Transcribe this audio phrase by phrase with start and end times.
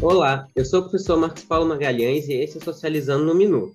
[0.00, 3.74] Olá, eu sou o professor Marcos Paulo Magalhães e esse é Socializando no Minuto.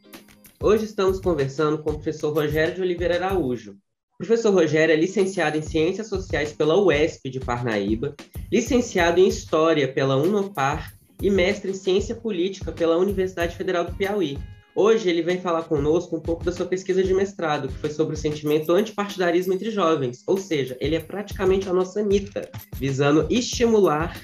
[0.58, 3.74] Hoje estamos conversando com o professor Rogério de Oliveira Araújo.
[4.14, 8.16] O professor Rogério é licenciado em Ciências Sociais pela UESP de Parnaíba,
[8.50, 14.38] licenciado em História pela Unopar e mestre em Ciência Política pela Universidade Federal do Piauí.
[14.76, 18.16] Hoje ele vem falar conosco um pouco da sua pesquisa de mestrado, que foi sobre
[18.16, 24.20] o sentimento antipartidarismo entre jovens, ou seja, ele é praticamente a nossa Anitta, visando estimular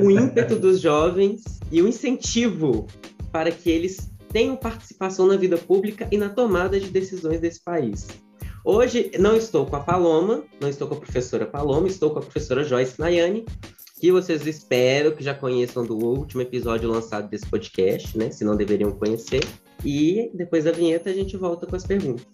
[0.00, 2.86] o ímpeto dos jovens e o incentivo
[3.32, 8.06] para que eles tenham participação na vida pública e na tomada de decisões desse país.
[8.64, 12.22] Hoje não estou com a Paloma, não estou com a professora Paloma, estou com a
[12.22, 13.44] professora Joyce Nayane,
[14.00, 18.30] que vocês espero que já conheçam do último episódio lançado desse podcast, né?
[18.30, 19.42] Se não deveriam conhecer.
[19.84, 22.26] E depois da vinheta a gente volta com as perguntas.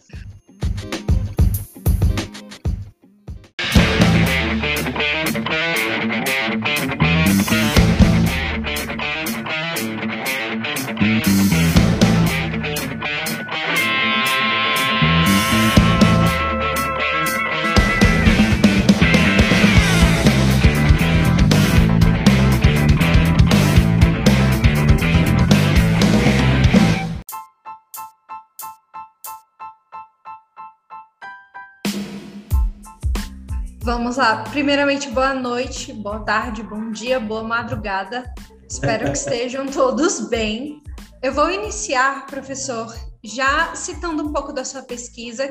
[33.88, 34.44] Vamos lá.
[34.50, 38.30] Primeiramente, boa noite, boa tarde, bom dia, boa madrugada.
[38.68, 40.82] Espero que estejam todos bem.
[41.22, 45.50] Eu vou iniciar, professor, já citando um pouco da sua pesquisa.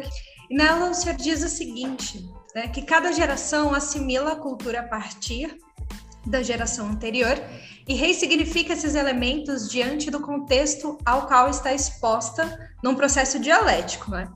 [0.52, 4.88] E nela o senhor diz o seguinte, né, que cada geração assimila a cultura a
[4.88, 5.58] partir
[6.24, 7.42] da geração anterior
[7.88, 14.12] e ressignifica esses elementos diante do contexto ao qual está exposta num processo dialético.
[14.12, 14.32] Né?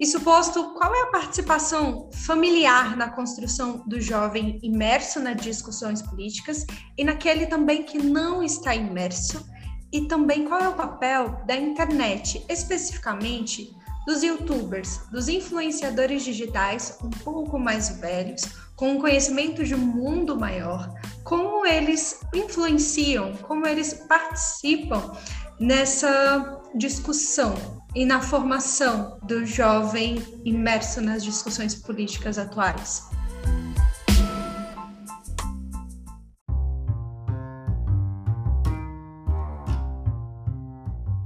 [0.00, 6.64] Isso posto, qual é a participação familiar na construção do jovem imerso nas discussões políticas
[6.96, 9.46] e naquele também que não está imerso?
[9.92, 13.76] E também qual é o papel da internet, especificamente
[14.06, 18.40] dos youtubers, dos influenciadores digitais um pouco mais velhos,
[18.76, 25.12] com um conhecimento de um mundo maior, como eles influenciam, como eles participam
[25.60, 33.08] nessa discussão e na formação do jovem imerso nas discussões políticas atuais?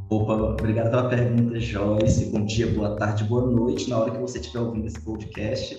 [0.09, 2.27] Opa, obrigado pela pergunta, Joyce.
[2.27, 3.91] Bom dia, boa tarde, boa noite.
[3.91, 5.79] Na hora que você estiver ouvindo esse podcast,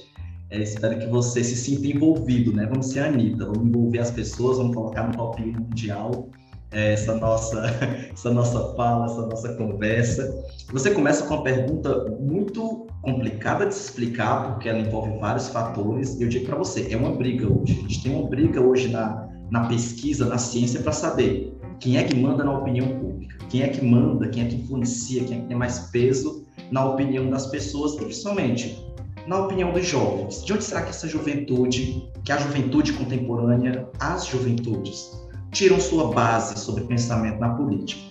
[0.52, 2.66] é, espero que você se sinta envolvido, né?
[2.68, 6.30] Vamos ser a Anitta, vamos envolver as pessoas, vamos colocar no 1 mundial
[6.72, 7.64] essa nossa,
[8.12, 10.46] essa nossa fala, essa nossa conversa.
[10.72, 16.20] Você começa com uma pergunta muito complicada de se explicar, porque ela envolve vários fatores.
[16.20, 17.74] E eu digo para você, é uma briga hoje.
[17.74, 22.04] A gente tem uma briga hoje na, na pesquisa, na ciência, para saber quem é
[22.04, 25.42] que manda na opinião pública, quem é que manda, quem é que influencia, quem é
[25.42, 28.84] que tem mais peso na opinião das pessoas e principalmente
[29.28, 30.44] na opinião dos jovens.
[30.44, 35.25] De onde será que essa juventude, que é a juventude contemporânea, as juventudes,
[35.56, 38.02] tiram sua base sobre pensamento na política.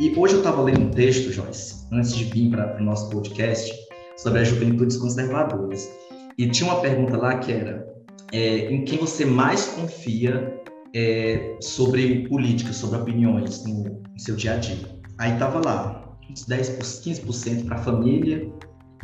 [0.00, 3.72] E hoje eu estava lendo um texto, Joyce, antes de vir para o nosso podcast,
[4.16, 5.88] sobre as juventudes conservadoras.
[6.36, 7.86] E tinha uma pergunta lá que era:
[8.32, 10.60] é, em quem você mais confia
[10.92, 14.98] é, sobre política, sobre opiniões no, no, seu dia a dia?
[15.18, 18.52] Aí estava lá, uns 10, 15% para a família,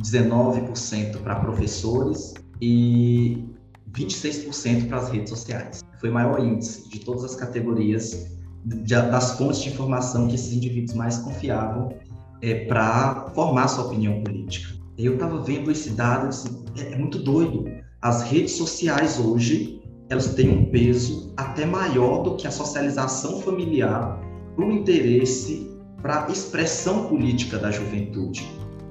[0.00, 3.53] 19% para professores e
[3.94, 5.82] 26% para as redes sociais.
[6.00, 8.28] Foi o maior índice de todas as categorias
[8.65, 11.94] de, das fontes de informação que esses indivíduos mais confiavam
[12.43, 14.75] é, para formar sua opinião política.
[14.99, 17.65] Eu estava vendo esse dado, assim, é, é muito doido.
[18.03, 24.21] As redes sociais hoje, elas têm um peso até maior do que a socialização familiar
[24.55, 25.71] para o interesse,
[26.03, 28.47] para a expressão política da juventude.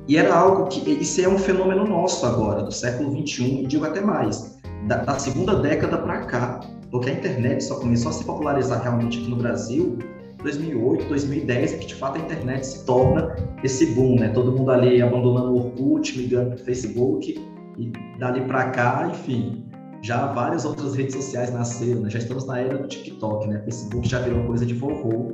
[0.08, 3.85] E era algo que, isso é um fenômeno nosso agora, do século 21, e digo
[3.85, 4.53] até mais
[4.88, 6.59] da, da segunda década para cá,
[6.91, 9.97] porque a internet só começou a se popularizar realmente aqui no Brasil
[10.43, 14.29] 2008, 2010, é que de fato a internet se torna esse boom, né?
[14.29, 17.41] Todo mundo ali abandonando o Orkut, migrando para o Facebook,
[17.78, 19.66] e dali para cá, enfim,
[20.02, 22.09] já várias outras redes sociais nasceram, né?
[22.09, 23.61] Já estamos na era do TikTok, né?
[23.63, 25.31] Facebook já virou coisa de vovô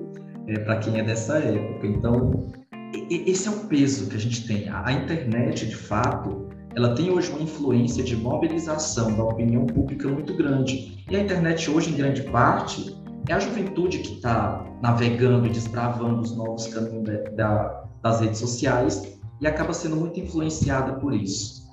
[0.48, 1.88] é, para quem é dessa época.
[1.88, 2.48] Então,
[3.10, 4.70] esse é o peso que a gente tem.
[4.70, 10.34] A internet, de fato, ela tem hoje uma influência de mobilização da opinião pública muito
[10.34, 11.04] grande.
[11.12, 12.96] E a internet hoje, em grande parte,
[13.28, 18.40] é a juventude que está navegando e desbravando os novos caminhos da, da, das redes
[18.40, 21.68] sociais e acaba sendo muito influenciada por isso.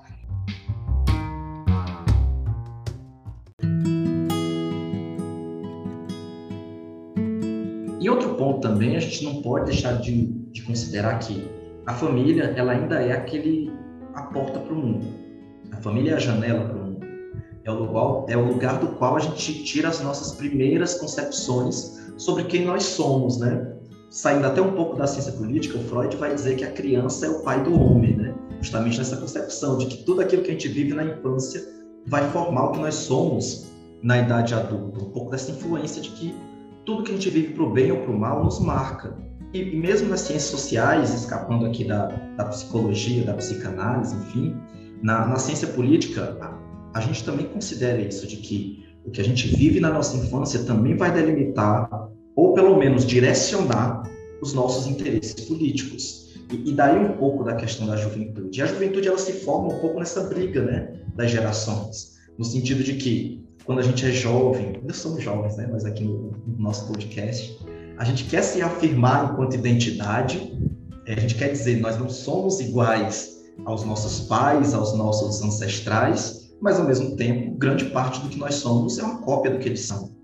[8.00, 11.48] E outro ponto também, a gente não pode deixar de, de considerar que
[11.86, 13.85] a família, ela ainda é aquele
[14.16, 15.06] a porta para o mundo.
[15.72, 17.06] A família é a janela para o mundo.
[17.64, 22.12] É o, lugar, é o lugar do qual a gente tira as nossas primeiras concepções
[22.16, 23.74] sobre quem nós somos, né?
[24.08, 27.42] Saindo até um pouco da ciência política, Freud vai dizer que a criança é o
[27.42, 28.34] pai do homem, né?
[28.60, 31.62] Justamente nessa concepção de que tudo aquilo que a gente vive na infância
[32.06, 33.66] vai formar o que nós somos
[34.02, 35.00] na idade adulta.
[35.00, 36.34] Um pouco dessa influência de que
[36.86, 39.14] tudo que a gente vive para o bem ou para o mal nos marca.
[39.52, 42.06] E, e, mesmo nas ciências sociais, escapando aqui da,
[42.36, 44.56] da psicologia, da psicanálise, enfim,
[45.02, 49.24] na, na ciência política, a, a gente também considera isso, de que o que a
[49.24, 51.88] gente vive na nossa infância também vai delimitar,
[52.34, 54.02] ou pelo menos direcionar,
[54.42, 56.34] os nossos interesses políticos.
[56.52, 58.58] E, e daí um pouco da questão da juventude.
[58.58, 62.82] E a juventude ela se forma um pouco nessa briga né, das gerações, no sentido
[62.82, 66.58] de que quando a gente é jovem, ainda somos jovens, né, mas aqui no, no
[66.58, 67.58] nosso podcast,
[67.98, 70.52] a gente quer se afirmar enquanto identidade,
[71.06, 76.54] é, a gente quer dizer, nós não somos iguais aos nossos pais, aos nossos ancestrais,
[76.60, 79.68] mas ao mesmo tempo, grande parte do que nós somos é uma cópia do que
[79.68, 80.14] eles são.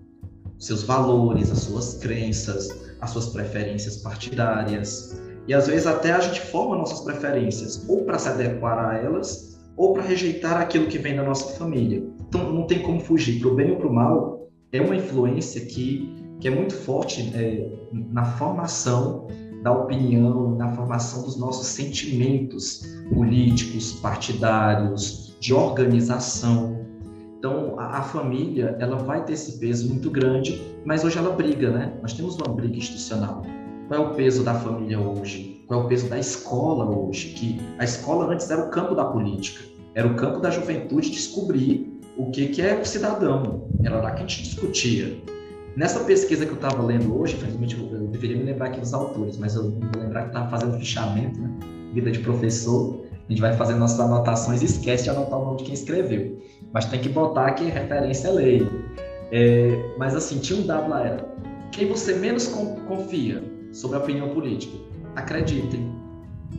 [0.59, 2.69] Seus valores, as suas crenças,
[3.01, 5.19] as suas preferências partidárias.
[5.47, 9.59] E às vezes até a gente forma nossas preferências, ou para se adequar a elas,
[9.75, 12.03] ou para rejeitar aquilo que vem da nossa família.
[12.27, 15.61] Então não tem como fugir, para o bem ou para o mal, é uma influência
[15.65, 19.27] que que é muito forte é, na formação
[19.63, 26.85] da opinião, na formação dos nossos sentimentos políticos, partidários, de organização.
[27.39, 31.71] Então, a, a, família, ela vai ter esse peso muito grande, mas hoje ela briga,
[31.71, 31.93] né?
[32.01, 33.43] Nós temos uma briga institucional.
[33.87, 35.63] Qual é o peso da família hoje?
[35.65, 37.29] Qual é o peso da escola hoje?
[37.29, 39.63] Que a escola antes era o campo da política,
[39.95, 43.65] era o campo da juventude descobrir o que, que é o cidadão.
[43.81, 45.23] Era lá que a gente discutia.
[45.75, 49.37] Nessa pesquisa que eu estava lendo hoje, infelizmente eu deveria me lembrar aqui dos autores,
[49.37, 51.49] mas eu vou lembrar que estava fazendo fichamento, né?
[51.93, 55.57] Vida de professor, a gente vai fazendo nossas anotações e esquece de anotar o nome
[55.57, 56.39] de quem escreveu.
[56.71, 58.69] Mas tem que botar que referência é lei.
[59.31, 61.33] É, mas assim, tinha um dado lá, era
[61.71, 64.77] quem você menos confia sobre a opinião política,
[65.15, 65.91] acreditem,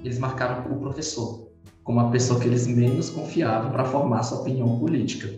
[0.03, 1.45] eles marcaram o professor
[1.85, 5.29] como a pessoa que eles menos confiavam para formar sua opinião política.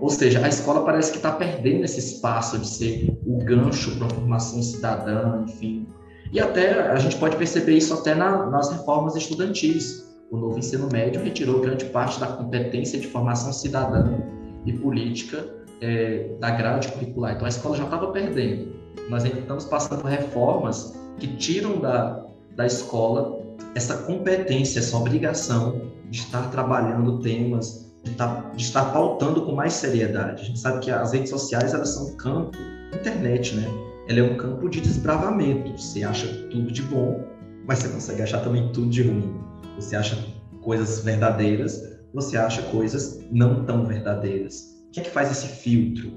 [0.00, 4.06] Ou seja, a escola parece que está perdendo esse espaço de ser o gancho para
[4.06, 5.86] a formação cidadã, enfim.
[6.32, 10.04] E até a gente pode perceber isso até na, nas reformas estudantis.
[10.30, 14.18] O novo ensino médio retirou grande parte da competência de formação cidadã
[14.66, 15.46] e política
[15.80, 17.34] é, da grade curricular.
[17.34, 18.74] Então a escola já estava perdendo.
[19.08, 22.24] Nós ainda estamos passando por reformas que tiram da,
[22.56, 23.40] da escola
[23.74, 30.42] essa competência, essa obrigação de estar trabalhando temas tá, de estar pautando com mais seriedade.
[30.42, 32.56] A gente sabe que as redes sociais elas são um campo,
[32.94, 33.68] internet, né?
[34.08, 35.72] Ela é um campo de desbravamento.
[35.72, 37.24] Você acha tudo de bom,
[37.66, 39.34] mas você consegue achar também tudo de ruim.
[39.76, 40.16] Você acha
[40.60, 44.74] coisas verdadeiras, você acha coisas não tão verdadeiras.
[44.92, 46.12] Quem é que faz esse filtro?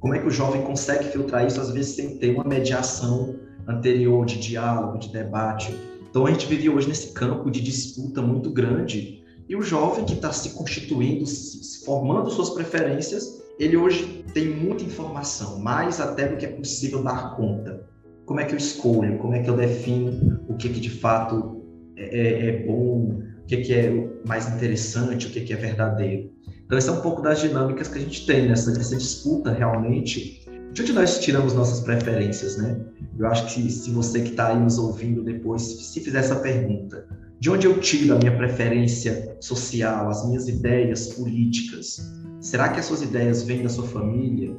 [0.00, 3.34] Como é que o jovem consegue filtrar isso, às vezes, sem ter uma mediação
[3.66, 5.74] anterior de diálogo, de debate?
[6.08, 10.14] Então, a gente vive hoje nesse campo de disputa muito grande e o jovem que
[10.14, 16.36] está se constituindo, se formando suas preferências, ele hoje tem muita informação, mais até do
[16.36, 17.88] que é possível dar conta.
[18.26, 19.18] Como é que eu escolho?
[19.18, 21.64] Como é que eu defino o que, que de fato
[21.96, 23.22] é, é, é bom?
[23.42, 23.90] O que, que é
[24.26, 25.26] mais interessante?
[25.26, 26.30] O que, que é verdadeiro?
[26.66, 30.46] Então, essa é um pouco das dinâmicas que a gente tem nessa, nessa disputa realmente.
[30.72, 32.78] De onde nós tiramos nossas preferências, né?
[33.18, 37.08] Eu acho que se, você que está aí nos ouvindo depois, se fizer essa pergunta,
[37.40, 42.00] de onde eu tiro a minha preferência social, as minhas ideias políticas?
[42.40, 44.56] Será que as suas ideias vêm da sua família,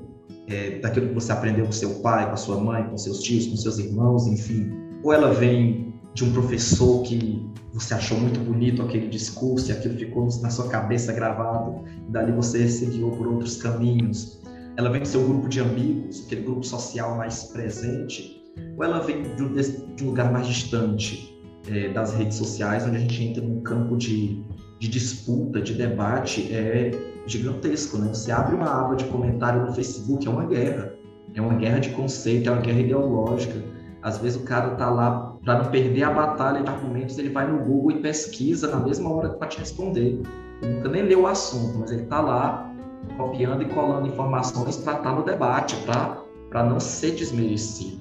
[0.48, 3.58] é, daquilo que você aprendeu com seu pai, com sua mãe, com seus tios, com
[3.58, 4.72] seus irmãos, enfim?
[5.04, 9.98] Ou ela vem de um professor que você achou muito bonito aquele discurso e aquilo
[9.98, 14.42] ficou na sua cabeça gravado, e dali você seguiu por outros caminhos?
[14.78, 18.42] Ela vem do seu grupo de amigos, aquele grupo social mais presente?
[18.78, 21.39] Ou ela vem de um lugar mais distante,
[21.72, 24.44] é, das redes sociais, onde a gente entra num campo de,
[24.80, 26.92] de disputa, de debate, é
[27.26, 28.14] gigantesco, né?
[28.14, 30.94] Você abre uma aba de comentário no Facebook, é uma guerra.
[31.36, 33.64] É uma guerra de conceito, é uma guerra ideológica.
[34.02, 37.50] Às vezes o cara tá lá, para não perder a batalha de argumentos, ele vai
[37.50, 40.22] no Google e pesquisa na mesma hora para te responder.
[40.62, 42.74] Ele nunca nem leu o assunto, mas ele tá lá
[43.18, 48.00] copiando e colando informações para estar tá no debate, para não ser desmerecido.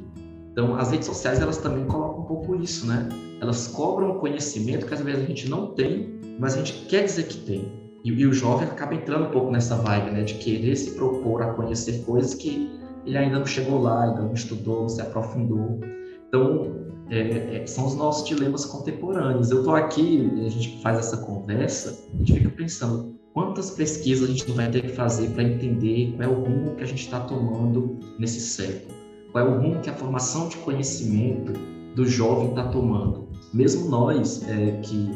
[0.53, 3.09] Então, as redes sociais, elas também colocam um pouco isso, né?
[3.41, 7.25] Elas cobram conhecimento que às vezes a gente não tem, mas a gente quer dizer
[7.29, 7.73] que tem.
[8.05, 10.23] E, e o jovem acaba entrando um pouco nessa vibe, né?
[10.23, 12.71] De querer se propor a conhecer coisas que
[13.05, 15.81] ele ainda não chegou lá, ainda não estudou, não se aprofundou.
[16.29, 19.51] Então, é, é, são os nossos dilemas contemporâneos.
[19.51, 24.33] Eu estou aqui, a gente faz essa conversa, a gente fica pensando quantas pesquisas a
[24.33, 27.21] gente vai ter que fazer para entender qual é o rumo que a gente está
[27.21, 28.95] tomando nesse século,
[29.33, 31.53] qual é o rumo que a formação de conhecimento
[31.95, 33.28] do jovem está tomando.
[33.53, 35.11] Mesmo nós, é, que,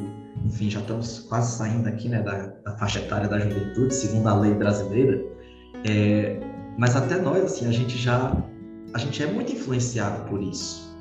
[0.45, 4.39] enfim, já estamos quase saindo aqui né, da, da faixa etária da juventude, segundo a
[4.39, 5.23] lei brasileira,
[5.89, 6.41] é,
[6.79, 8.37] mas até nós, assim, a gente já
[8.95, 10.93] a gente é muito influenciado por isso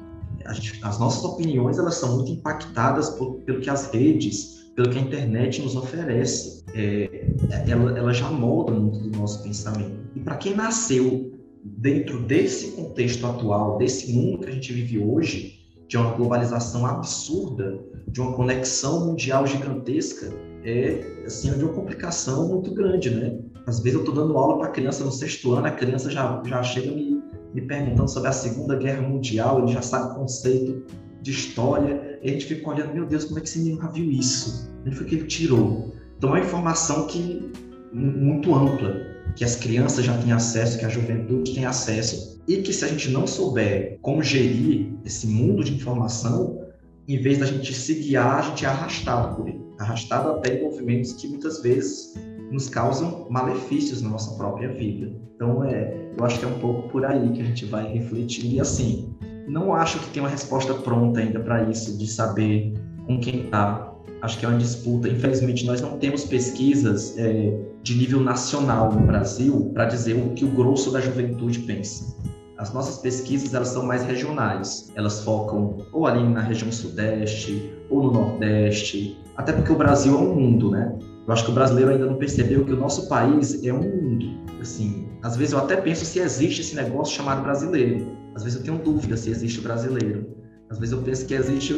[0.53, 4.97] gente, as nossas opiniões elas são muito impactadas por, pelo que as redes, pelo que
[4.97, 6.63] a internet nos oferece.
[6.73, 7.27] É,
[7.67, 9.99] ela, ela já molda muito do nosso pensamento.
[10.15, 11.31] E para quem nasceu
[11.63, 15.59] dentro desse contexto atual, desse mundo que a gente vive hoje,
[15.91, 20.33] de uma globalização absurda, de uma conexão mundial gigantesca,
[20.63, 23.37] é assim, de uma complicação muito grande, né?
[23.67, 26.63] Às vezes eu estou dando aula para criança no sexto ano, a criança já, já
[26.63, 27.21] chega me
[27.53, 30.85] me perguntando sobre a Segunda Guerra Mundial, ele já sabe o conceito
[31.21, 33.89] de história, e a gente fica olhando, meu Deus, como é que esse menino já
[33.89, 34.71] viu isso?
[34.85, 35.93] Onde foi que ele tirou?
[36.17, 37.51] Então é uma informação que
[37.91, 42.73] muito ampla, que as crianças já têm acesso, que a juventude tem acesso, e que
[42.73, 46.61] se a gente não souber como gerir esse mundo de informação,
[47.07, 50.63] em vez da gente se guiar, a gente é arrastado por ele, arrastado até em
[50.63, 52.13] movimentos que muitas vezes
[52.51, 55.11] nos causam malefícios na nossa própria vida.
[55.35, 58.53] Então, é, eu acho que é um pouco por aí que a gente vai refletir.
[58.53, 59.15] E assim,
[59.47, 62.73] não acho que tem uma resposta pronta ainda para isso, de saber
[63.07, 63.90] com quem está.
[64.21, 65.09] Acho que é uma disputa.
[65.09, 70.45] Infelizmente, nós não temos pesquisas é, de nível nacional no Brasil para dizer o que
[70.45, 72.15] o grosso da juventude pensa.
[72.57, 74.91] As nossas pesquisas elas são mais regionais.
[74.95, 80.17] Elas focam ou ali na região sudeste ou no nordeste, até porque o Brasil é
[80.17, 80.95] um mundo, né?
[81.27, 84.41] Eu acho que o brasileiro ainda não percebeu que o nosso país é um mundo.
[84.59, 88.05] Assim, às vezes eu até penso se existe esse negócio chamado brasileiro.
[88.35, 90.27] Às vezes eu tenho dúvida se existe o brasileiro.
[90.69, 91.73] Às vezes eu penso que existe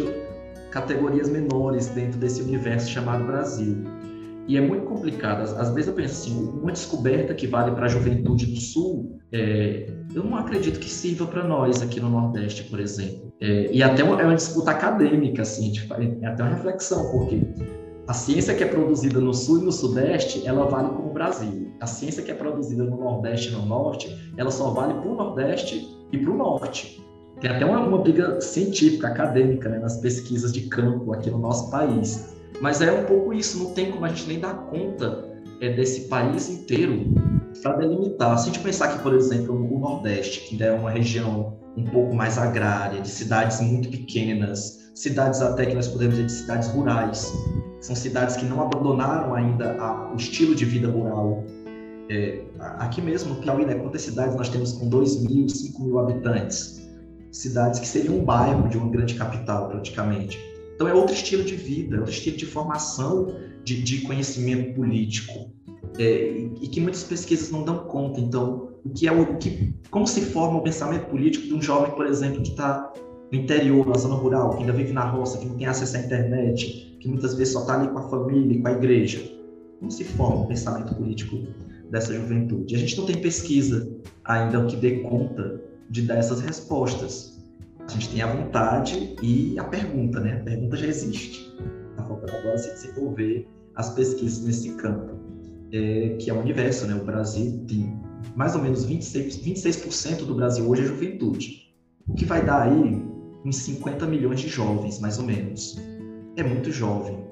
[0.73, 3.83] categorias menores dentro desse universo chamado Brasil.
[4.47, 5.41] E é muito complicado.
[5.41, 9.87] Às, vezes eu penso assim, uma descoberta que vale para a juventude do Sul, é,
[10.13, 13.31] eu não acredito que sirva para nós aqui no Nordeste, por exemplo.
[13.39, 17.41] É, e até uma, é uma disputa acadêmica, assim, tipo, é até uma reflexão, porque
[18.07, 21.71] a ciência que é produzida no sul e no sudeste, ela vale como o Brasil.
[21.79, 25.15] A ciência que é produzida no nordeste e no norte, ela só vale para o
[25.15, 27.02] nordeste e para o norte.
[27.43, 31.69] Tem até uma, uma briga científica, acadêmica, né, nas pesquisas de campo aqui no nosso
[31.69, 32.33] país.
[32.61, 36.07] Mas é um pouco isso, não tem como a gente nem dar conta é, desse
[36.07, 37.13] país inteiro
[37.61, 38.37] para delimitar.
[38.37, 42.15] Se a gente pensar que, por exemplo, o Nordeste, que é uma região um pouco
[42.15, 47.29] mais agrária, de cidades muito pequenas, cidades até que nós podemos dizer de cidades rurais,
[47.81, 51.43] são cidades que não abandonaram ainda a, o estilo de vida rural.
[52.09, 52.41] É,
[52.79, 56.82] aqui mesmo no Piauí, né, quantas cidades nós temos com 2 mil, 5 mil habitantes?
[57.33, 60.39] Cidades que seriam um bairro de uma grande capital, praticamente.
[60.75, 65.51] Então é outro estilo de vida, é outro estilo de formação de, de conhecimento político.
[65.97, 68.19] É, e que muitas pesquisas não dão conta.
[68.19, 71.91] Então, o que é o que, como se forma o pensamento político de um jovem,
[71.95, 72.93] por exemplo, que está
[73.31, 75.99] no interior, na zona rural, que ainda vive na roça, que não tem acesso à
[76.01, 79.27] internet, que muitas vezes só está ali com a família com a igreja.
[79.79, 81.37] Como se forma o pensamento político
[81.89, 82.75] dessa juventude?
[82.75, 83.91] A gente não tem pesquisa
[84.23, 85.59] ainda que dê conta
[85.89, 87.41] de dar essas respostas.
[87.87, 90.37] A gente tem a vontade e a pergunta, né?
[90.39, 91.53] A pergunta já existe.
[91.91, 95.17] Está faltando agora se desenvolver as pesquisas nesse campo,
[95.71, 96.95] é, que é o universo, né?
[96.95, 97.99] O Brasil tem
[98.35, 101.73] mais ou menos 26%, 26 do Brasil hoje é juventude.
[102.07, 103.05] O que vai dar aí
[103.45, 105.77] uns 50 milhões de jovens, mais ou menos
[106.35, 107.23] é muito jovem.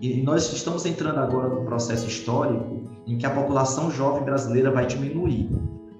[0.00, 4.86] E nós estamos entrando agora num processo histórico em que a população jovem brasileira vai
[4.86, 5.48] diminuir.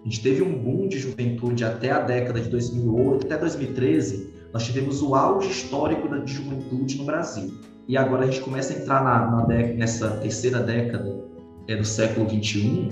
[0.02, 4.64] A gente teve um boom de juventude até a década de 2008, até 2013, nós
[4.64, 7.54] tivemos o auge histórico de juventude no Brasil.
[7.87, 11.23] E agora a gente começa a entrar na, na nessa terceira década
[11.68, 12.88] é, do século 21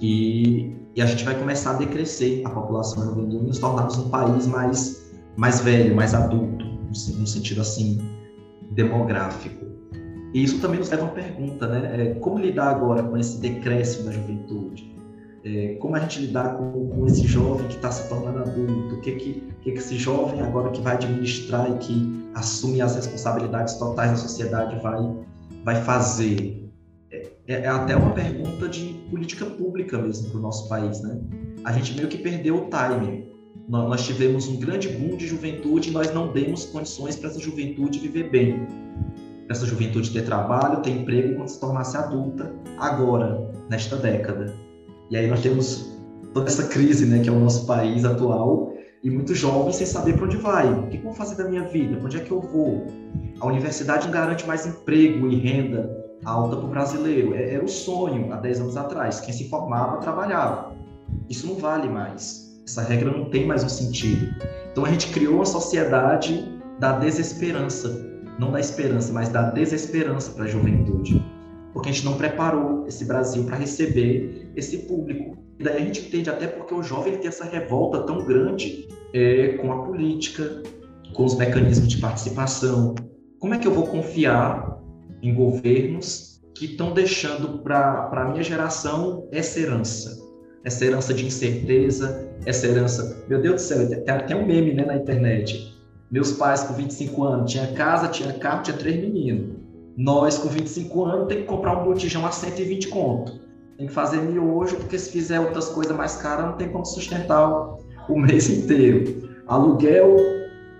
[0.00, 4.08] e, e, a gente vai começar a decrescer a população juvenil e nos tornarmos um
[4.08, 7.98] país mais, mais velho, mais adulto, no sentido assim
[8.72, 9.64] demográfico.
[10.32, 12.02] E isso também nos leva a uma pergunta, né?
[12.02, 14.93] É, como lidar agora com esse decréscimo da juventude?
[15.44, 18.94] É, como a gente lidar com, com esse jovem que está se tornando adulto?
[18.94, 22.96] O que que, que que esse jovem agora que vai administrar e que assume as
[22.96, 24.98] responsabilidades totais da sociedade vai,
[25.62, 26.70] vai fazer?
[27.10, 31.20] É, é até uma pergunta de política pública mesmo para o nosso país, né?
[31.62, 33.34] A gente meio que perdeu o timing
[33.68, 37.98] nós tivemos um grande boom de juventude e nós não demos condições para essa juventude
[37.98, 38.66] viver bem.
[39.48, 44.54] Essa juventude ter trabalho, ter emprego quando se tornasse adulta, agora, nesta década.
[45.14, 45.96] E aí nós temos
[46.32, 50.16] toda essa crise, né, que é o nosso país atual, e muitos jovens sem saber
[50.16, 50.66] para onde vai.
[50.68, 51.96] O que eu vou fazer da minha vida?
[51.98, 52.84] Para onde é que eu vou?
[53.38, 55.88] A universidade não garante mais emprego e renda
[56.24, 57.32] alta para o brasileiro.
[57.32, 59.20] É, era o sonho há 10 anos atrás.
[59.20, 60.72] Quem se formava trabalhava.
[61.30, 62.60] Isso não vale mais.
[62.66, 64.34] Essa regra não tem mais um sentido.
[64.72, 66.44] Então a gente criou uma sociedade
[66.80, 68.04] da desesperança,
[68.36, 71.24] não da esperança, mas da desesperança para a juventude,
[71.74, 75.36] porque a gente não preparou esse Brasil para receber esse público.
[75.58, 79.58] E daí a gente entende até porque o jovem tem essa revolta tão grande é,
[79.58, 80.62] com a política,
[81.12, 82.94] com os mecanismos de participação.
[83.38, 84.80] Como é que eu vou confiar
[85.20, 90.24] em governos que estão deixando para a minha geração essa herança?
[90.64, 93.24] Essa herança de incerteza, essa herança.
[93.28, 95.74] Meu Deus do céu, tem até um meme né, na internet
[96.14, 99.53] meus pais com 25 anos tinha casa, tinha carro, tinha três meninos.
[99.96, 103.40] Nós com 25 anos tem que comprar um botijão a 120 conto.
[103.76, 107.48] Tem que fazer miojo, porque se fizer outras coisas mais caras, não tem como sustentar
[108.08, 109.28] o mês inteiro.
[109.46, 110.16] Aluguel,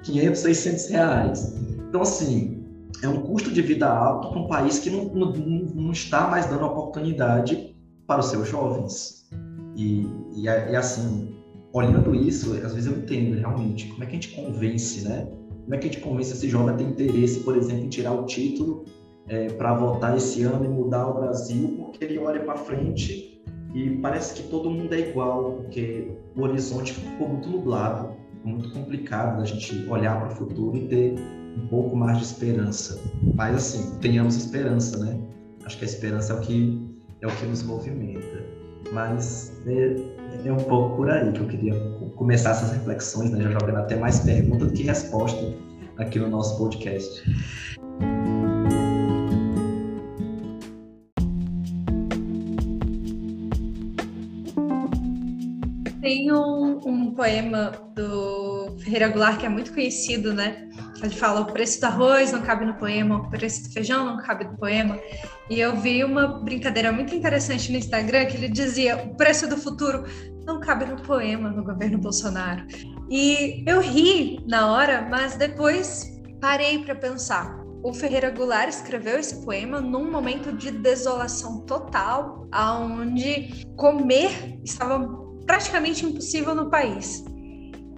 [0.02, 1.54] 500, 600 reais.
[1.88, 2.64] Então, assim,
[3.02, 6.47] é um custo de vida alto para um país que não, não, não, está mais
[6.47, 7.75] dando oportunidade
[8.06, 9.28] para os seus jovens.
[9.76, 11.35] E, e, e assim,
[11.73, 15.26] olhando isso, às vezes eu entendo realmente como é que a gente convence, né?
[15.62, 18.12] Como é que a gente convence esse jovem a ter interesse, por exemplo, em tirar
[18.12, 18.85] o título
[19.28, 23.42] é, para votar esse ano e mudar o Brasil, porque ele olha para frente
[23.74, 28.14] e parece que todo mundo é igual, porque o horizonte ficou muito nublado,
[28.44, 31.14] muito complicado da gente olhar para o futuro e ter
[31.56, 33.00] um pouco mais de esperança.
[33.34, 35.18] Mas assim, tenhamos esperança, né?
[35.64, 38.44] Acho que a esperança é o que é o que nos movimenta.
[38.92, 39.96] Mas é,
[40.44, 41.74] é um pouco por aí que eu queria
[42.14, 43.42] começar essas reflexões, né?
[43.42, 45.52] Já jogando até mais pergunta do que resposta
[45.98, 47.24] aqui no nosso podcast.
[56.04, 60.68] Tem um, um poema do Ferreira Goulart que é muito conhecido, né?
[61.02, 64.18] Ele fala o preço do arroz não cabe no poema, o preço do feijão não
[64.18, 65.00] cabe no poema.
[65.48, 69.57] E eu vi uma brincadeira muito interessante no Instagram que ele dizia o preço do
[69.57, 70.05] futuro
[70.44, 72.66] não cabe no poema no governo Bolsonaro.
[73.11, 77.64] E eu ri na hora, mas depois parei para pensar.
[77.83, 86.04] O Ferreira Goulart escreveu esse poema num momento de desolação total, aonde comer estava praticamente
[86.04, 87.24] impossível no país.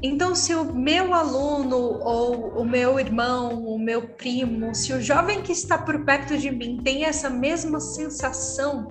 [0.02, 5.42] Então, se o meu aluno ou o meu irmão, o meu primo, se o jovem
[5.42, 8.88] que está por perto de mim tem essa mesma sensação,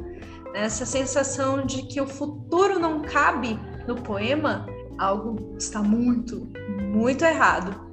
[0.52, 4.66] né, essa sensação de que o futuro não cabe no poema,
[4.98, 6.52] algo está muito,
[6.92, 7.86] muito errado.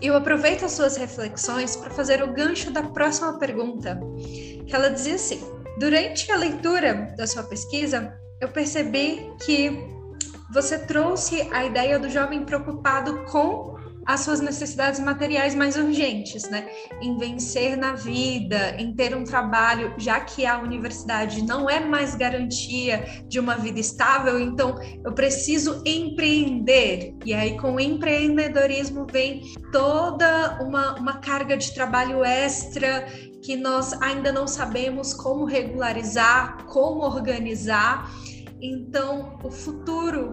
[0.00, 4.00] Eu aproveito as suas reflexões para fazer o gancho da próxima pergunta,
[4.66, 5.40] que ela dizia assim:
[5.78, 9.86] durante a leitura da sua pesquisa, eu percebi que
[10.52, 13.72] você trouxe a ideia do jovem preocupado com
[14.04, 16.68] as suas necessidades materiais mais urgentes, né?
[17.00, 22.16] Em vencer na vida, em ter um trabalho, já que a universidade não é mais
[22.16, 27.14] garantia de uma vida estável, então eu preciso empreender.
[27.24, 33.06] E aí, com o empreendedorismo, vem toda uma, uma carga de trabalho extra
[33.42, 38.10] que nós ainda não sabemos como regularizar, como organizar.
[38.62, 40.30] Então, o futuro,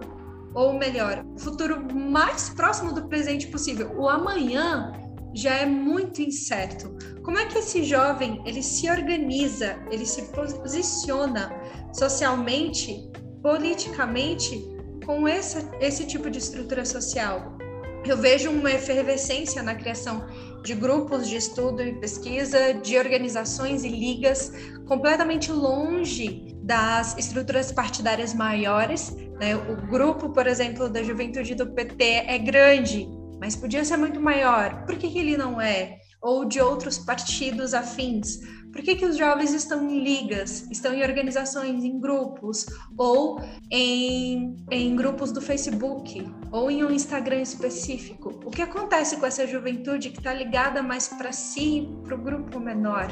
[0.54, 4.92] ou melhor, o futuro mais próximo do presente possível, o amanhã
[5.34, 6.96] já é muito incerto.
[7.24, 11.50] Como é que esse jovem ele se organiza, ele se posiciona
[11.92, 13.10] socialmente,
[13.42, 14.62] politicamente
[15.04, 17.58] com esse, esse tipo de estrutura social?
[18.06, 20.24] Eu vejo uma efervescência na criação
[20.62, 24.52] de grupos de estudo e pesquisa, de organizações e ligas
[24.86, 29.10] completamente longe das estruturas partidárias maiores.
[29.40, 29.56] Né?
[29.56, 33.08] O grupo, por exemplo, da juventude do PT é grande,
[33.40, 34.86] mas podia ser muito maior.
[34.86, 35.98] Por que, que ele não é?
[36.22, 38.38] Ou de outros partidos afins.
[38.72, 44.54] Por que, que os jovens estão em ligas, estão em organizações, em grupos, ou em,
[44.70, 48.38] em grupos do Facebook, ou em um Instagram específico?
[48.44, 52.60] O que acontece com essa juventude que está ligada mais para si, para o grupo
[52.60, 53.08] menor?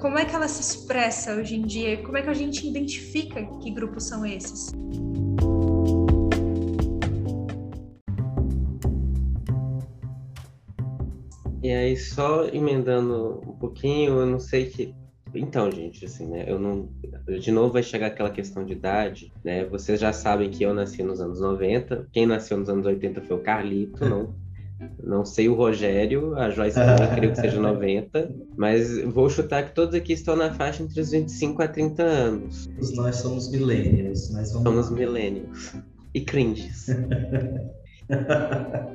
[0.00, 2.02] Como é que ela se expressa hoje em dia?
[2.02, 4.72] Como é que a gente identifica que grupos são esses?
[11.62, 14.94] E aí, só emendando um pouquinho, eu não sei que.
[15.34, 16.46] Então, gente, assim, né?
[16.48, 16.88] Eu não.
[17.38, 19.66] De novo vai chegar aquela questão de idade, né?
[19.66, 22.08] Vocês já sabem que eu nasci nos anos 90.
[22.10, 24.34] Quem nasceu nos anos 80 foi o Carlito, não
[25.02, 29.74] não sei o Rogério, a Joyce também creio que seja 90, mas vou chutar que
[29.74, 32.68] todos aqui estão na faixa entre os 25 a 30 anos.
[32.94, 35.74] Nós somos millennials, mas vamos Somos millennials.
[36.14, 36.86] e cringes.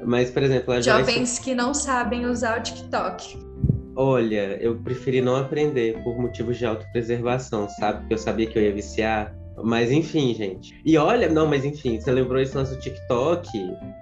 [0.05, 1.41] Mas, por exemplo, a Jovens Joyce...
[1.41, 3.39] que não sabem usar o TikTok.
[3.95, 7.99] Olha, eu preferi não aprender por motivos de autopreservação, sabe?
[7.99, 9.33] Porque eu sabia que eu ia viciar.
[9.63, 10.75] Mas enfim, gente.
[10.85, 13.47] E olha, não, mas enfim, você lembrou isso no TikTok?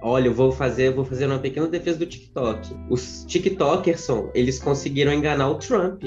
[0.01, 2.75] Olha, eu vou fazer, vou fazer uma pequena defesa do TikTok.
[2.89, 6.03] Os TikTokers, eles conseguiram enganar o Trump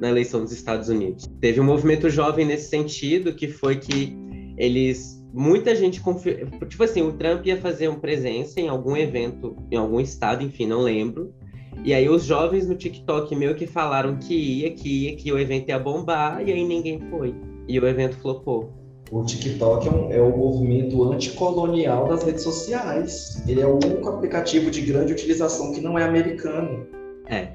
[0.00, 1.26] na eleição dos Estados Unidos.
[1.40, 4.16] Teve um movimento jovem nesse sentido, que foi que
[4.56, 6.02] eles muita gente.
[6.68, 10.66] Tipo assim, o Trump ia fazer uma presença em algum evento, em algum estado, enfim,
[10.66, 11.32] não lembro.
[11.84, 15.38] E aí os jovens no TikTok meio que falaram que ia, que ia, que o
[15.38, 17.34] evento ia bombar, e aí ninguém foi.
[17.68, 18.79] E o evento flopou.
[19.10, 23.42] O TikTok é, um, é o movimento anticolonial das redes sociais.
[23.46, 26.86] Ele é o único aplicativo de grande utilização que não é americano.
[27.26, 27.48] É.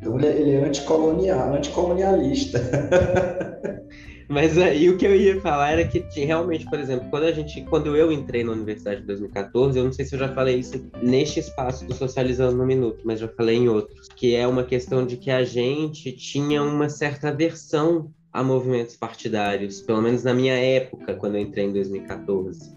[0.00, 2.60] Então ele é, ele é anticolonial, anticolonialista.
[4.28, 7.62] Mas aí o que eu ia falar era que realmente, por exemplo, quando a gente,
[7.62, 10.90] quando eu entrei na universidade em 2014, eu não sei se eu já falei isso
[11.00, 15.06] neste espaço do Socializando no Minuto, mas já falei em outros, que é uma questão
[15.06, 20.52] de que a gente tinha uma certa aversão a movimentos partidários, pelo menos na minha
[20.52, 22.70] época, quando eu entrei em 2014.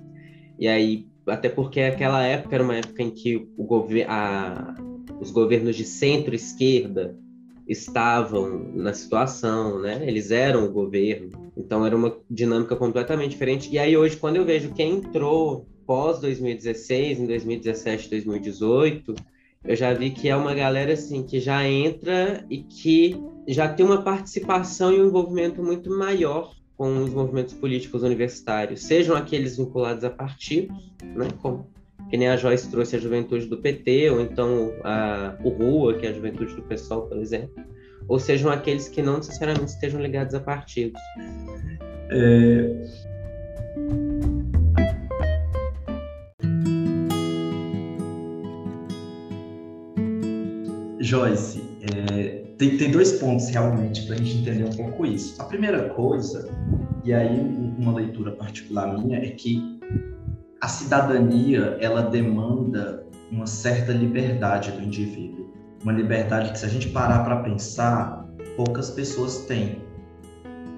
[0.58, 4.74] E aí, até porque aquela época era uma época em que gover a,
[5.20, 7.14] os governos de centro-esquerda
[7.68, 10.02] estavam na situação, né?
[10.08, 13.70] Eles eram o governo, então era uma dinâmica completamente diferente.
[13.70, 19.14] E aí hoje, quando eu vejo quem entrou pós 2016, em 2017, 2018,
[19.64, 23.16] eu já vi que é uma galera assim que já entra e que
[23.48, 29.16] já tem uma participação e um envolvimento muito maior com os movimentos políticos universitários, sejam
[29.16, 31.28] aqueles vinculados a partidos, né?
[31.42, 31.70] Como
[32.10, 36.08] que nem a Joyce trouxe a juventude do PT, ou então a, o RUA, que
[36.08, 37.64] é a juventude do PSOL, por exemplo,
[38.08, 41.00] ou sejam aqueles que não necessariamente estejam ligados a partidos.
[42.10, 43.10] É...
[51.00, 55.42] Joyce, é, tem, tem dois pontos realmente para a gente entender um pouco isso.
[55.42, 56.50] A primeira coisa,
[57.06, 57.40] e aí
[57.78, 59.80] uma leitura particular minha, é que
[60.62, 65.50] a cidadania ela demanda uma certa liberdade do indivíduo,
[65.82, 69.82] uma liberdade que se a gente parar para pensar, poucas pessoas têm.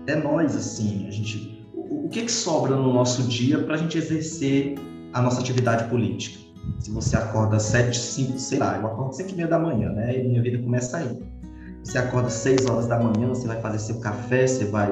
[0.05, 3.77] É nós assim, a gente, o, o que, que sobra no nosso dia para a
[3.77, 4.75] gente exercer
[5.13, 6.40] a nossa atividade política?
[6.79, 9.89] Se você acorda às sete, cinco, sei lá, eu acordo cinco e meia da manhã,
[9.89, 10.17] né?
[10.17, 11.21] E minha vida começa aí.
[11.83, 14.91] Você acorda às seis horas da manhã, você vai fazer seu café, você vai,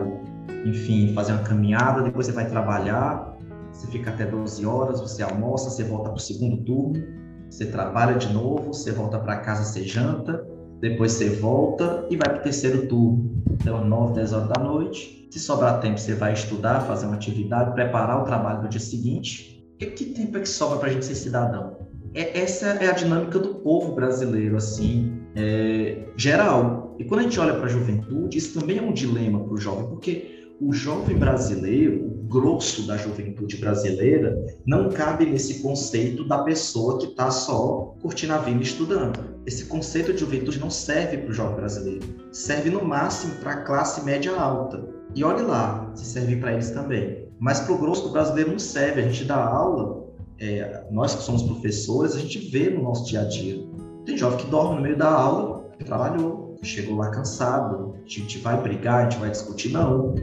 [0.65, 3.37] enfim, fazer uma caminhada, depois você vai trabalhar,
[3.71, 7.01] você fica até 12 horas, você almoça, você volta para o segundo turno,
[7.49, 10.45] você trabalha de novo, você volta para casa, você janta,
[10.79, 13.43] depois você volta e vai para o terceiro turno.
[13.51, 15.27] Então, 9, 10 horas da noite.
[15.31, 19.58] Se sobrar tempo, você vai estudar, fazer uma atividade, preparar o trabalho do dia seguinte.
[19.79, 21.77] E que tempo é que sobra para a gente ser cidadão?
[22.13, 26.95] É, essa é a dinâmica do povo brasileiro, assim, é, geral.
[26.99, 29.57] E quando a gente olha para a juventude, isso também é um dilema para o
[29.57, 36.39] jovem, porque o jovem brasileiro, o grosso da juventude brasileira, não cabe nesse conceito da
[36.39, 39.39] pessoa que está só curtindo a vida estudando.
[39.45, 42.05] Esse conceito de juventude não serve para o jovem brasileiro.
[42.33, 44.83] Serve no máximo para a classe média alta.
[45.15, 47.28] E olhe lá, se serve para eles também.
[47.39, 49.01] Mas para o grosso do brasileiro não serve.
[49.01, 50.05] A gente dá aula,
[50.39, 53.65] é, nós que somos professores, a gente vê no nosso dia a dia.
[54.05, 58.61] Tem jovem que dorme no meio da aula, trabalhou, chegou lá cansado, a gente vai
[58.61, 60.13] brigar, a gente vai discutir, não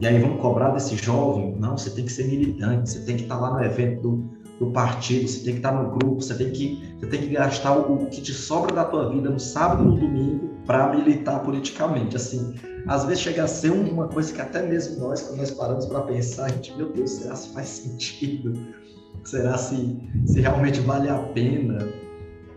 [0.00, 1.56] e aí vamos cobrar desse jovem?
[1.58, 4.70] Não, você tem que ser militante, você tem que estar lá no evento do, do
[4.70, 8.04] partido, você tem que estar no grupo, você tem que, você tem que gastar o,
[8.04, 12.14] o que te sobra da tua vida no sábado e no domingo para militar politicamente.
[12.14, 12.54] Assim,
[12.88, 16.00] às vezes chega a ser uma coisa que até mesmo nós, quando nós paramos para
[16.00, 18.52] pensar, a gente, meu Deus, será se faz sentido?
[19.24, 21.86] Será se, se realmente vale a pena?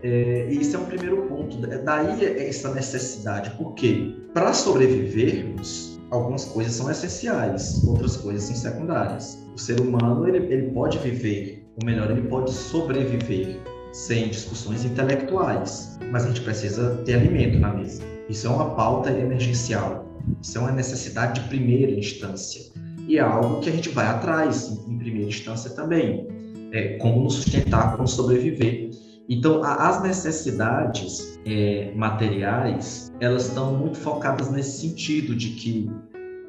[0.02, 1.58] É, e isso é um primeiro ponto.
[1.58, 3.50] Daí essa necessidade.
[3.50, 4.16] Por quê?
[4.32, 9.38] Para sobrevivermos, algumas coisas são essenciais, outras coisas são secundárias.
[9.54, 13.60] O ser humano ele, ele pode viver, ou melhor, ele pode sobreviver
[13.92, 18.02] sem discussões intelectuais, mas a gente precisa ter alimento na mesa.
[18.28, 20.01] Isso é uma pauta emergencial,
[20.40, 22.72] isso é uma necessidade de primeira instância
[23.06, 26.26] e é algo que a gente vai atrás em primeira instância também,
[26.72, 28.90] é, como nos sustentar, como sobreviver.
[29.28, 35.90] Então, as necessidades é, materiais, elas estão muito focadas nesse sentido de que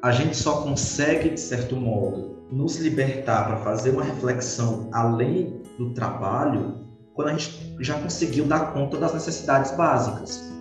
[0.02, 5.90] a gente só consegue, de certo modo, nos libertar para fazer uma reflexão além do
[5.90, 6.84] trabalho
[7.14, 10.53] quando a gente já conseguiu dar conta das necessidades básicas.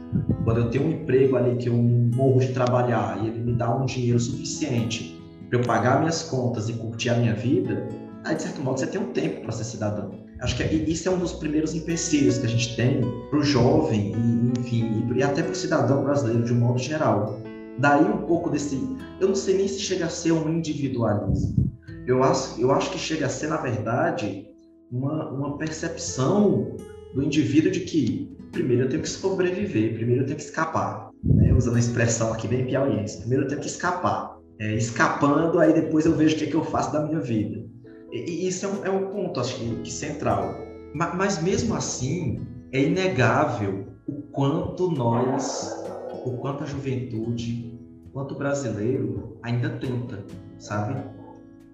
[0.43, 3.76] Quando eu tenho um emprego ali que eu morro de trabalhar e ele me dá
[3.76, 7.88] um dinheiro suficiente para eu pagar minhas contas e curtir a minha vida,
[8.23, 10.12] aí, de certo modo, você tem um tempo para ser cidadão.
[10.41, 12.99] Acho que isso é um dos primeiros empecilhos que a gente tem
[13.30, 17.39] para o jovem, e, enfim, e até para o cidadão brasileiro de um modo geral.
[17.80, 18.76] Daí um pouco desse.
[19.19, 21.63] Eu não sei nem se chega a ser um individualismo.
[22.06, 24.47] Eu acho, eu acho que chega a ser, na verdade,
[24.91, 26.76] uma, uma percepção
[27.13, 31.09] do indivíduo de que, primeiro, eu tenho que sobreviver, primeiro, eu tenho que escapar.
[31.21, 31.51] Né?
[31.53, 33.17] Usando a expressão aqui bem piauiense.
[33.19, 34.37] Primeiro, eu tenho que escapar.
[34.59, 37.65] É, escapando, aí depois eu vejo o que, é que eu faço da minha vida.
[38.11, 40.55] E, isso é um, é um ponto, acho que, que central.
[40.93, 42.39] Mas, mas mesmo assim,
[42.71, 45.83] é inegável o quanto nós,
[46.23, 47.73] o quanto a juventude,
[48.13, 50.23] quanto o brasileiro ainda tenta,
[50.59, 51.01] sabe?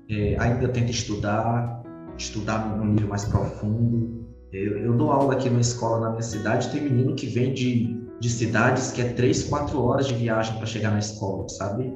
[0.10, 1.84] É, ainda tenta estudar,
[2.18, 4.19] estudar num nível mais profundo.
[4.52, 7.96] Eu, eu, dou aula aqui numa escola na minha cidade, tem menino que vem de,
[8.20, 11.94] de cidades que é três, quatro horas de viagem para chegar na escola, sabe?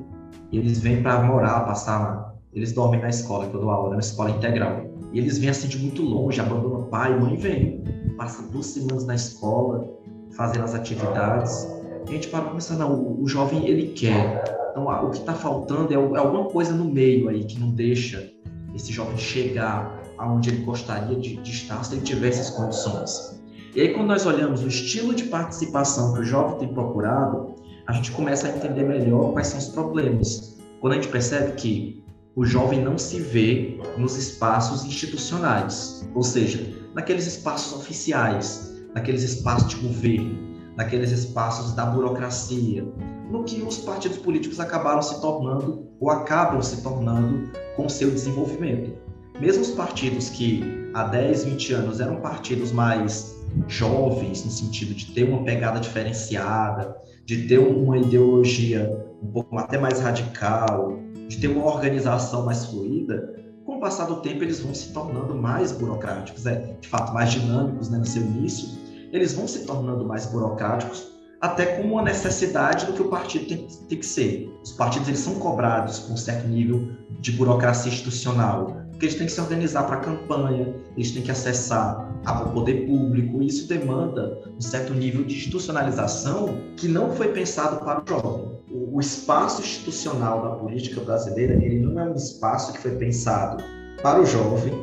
[0.52, 4.00] E eles vêm para morar, passar eles dormem na escola, que eu dou aula, na
[4.00, 4.86] escola integral.
[5.12, 7.84] E eles vêm assim de muito longe, abandonam pai, mãe vem.
[8.16, 9.90] Passam duas semanas na escola,
[10.36, 11.68] fazendo as atividades.
[12.08, 14.44] E a gente para pensar, não, o, o jovem ele quer.
[14.72, 18.32] Então, o que está faltando é, é, alguma coisa no meio aí que não deixa
[18.76, 23.42] esse jovem chegar aonde ele gostaria de, de estar se ele tivesse as condições.
[23.76, 27.56] E aí, quando nós olhamos o estilo de participação que o jovem tem procurado,
[27.86, 30.58] a gente começa a entender melhor quais são os problemas.
[30.80, 32.04] Quando a gente percebe que
[32.36, 39.70] o jovem não se vê nos espaços institucionais, ou seja, naqueles espaços oficiais, naqueles espaços
[39.70, 40.38] de governo,
[40.78, 42.88] naqueles espaços da burocracia,
[43.30, 49.04] no que os partidos políticos acabaram se tornando ou acabam se tornando com seu desenvolvimento.
[49.40, 53.36] Mesmo os partidos que há 10, 20 anos eram partidos mais
[53.68, 58.92] jovens, no sentido de ter uma pegada diferenciada, de ter uma ideologia
[59.22, 63.34] um pouco até mais radical, de ter uma organização mais fluida,
[63.66, 67.32] com o passar do tempo eles vão se tornando mais burocráticos, é, de fato mais
[67.32, 68.68] dinâmicos né, no seu início,
[69.12, 73.68] eles vão se tornando mais burocráticos, até com uma necessidade do que o partido tem,
[73.88, 74.54] tem que ser.
[74.64, 79.26] Os partidos eles são cobrados com um certo nível de burocracia institucional, porque eles têm
[79.26, 83.68] que se organizar para a campanha, eles têm que acessar ao poder público, e isso
[83.68, 88.54] demanda um certo nível de institucionalização que não foi pensado para o jovem.
[88.72, 93.64] O, espaço institucional da política brasileira, ele não é um espaço que foi pensado
[94.02, 94.74] para o jovem,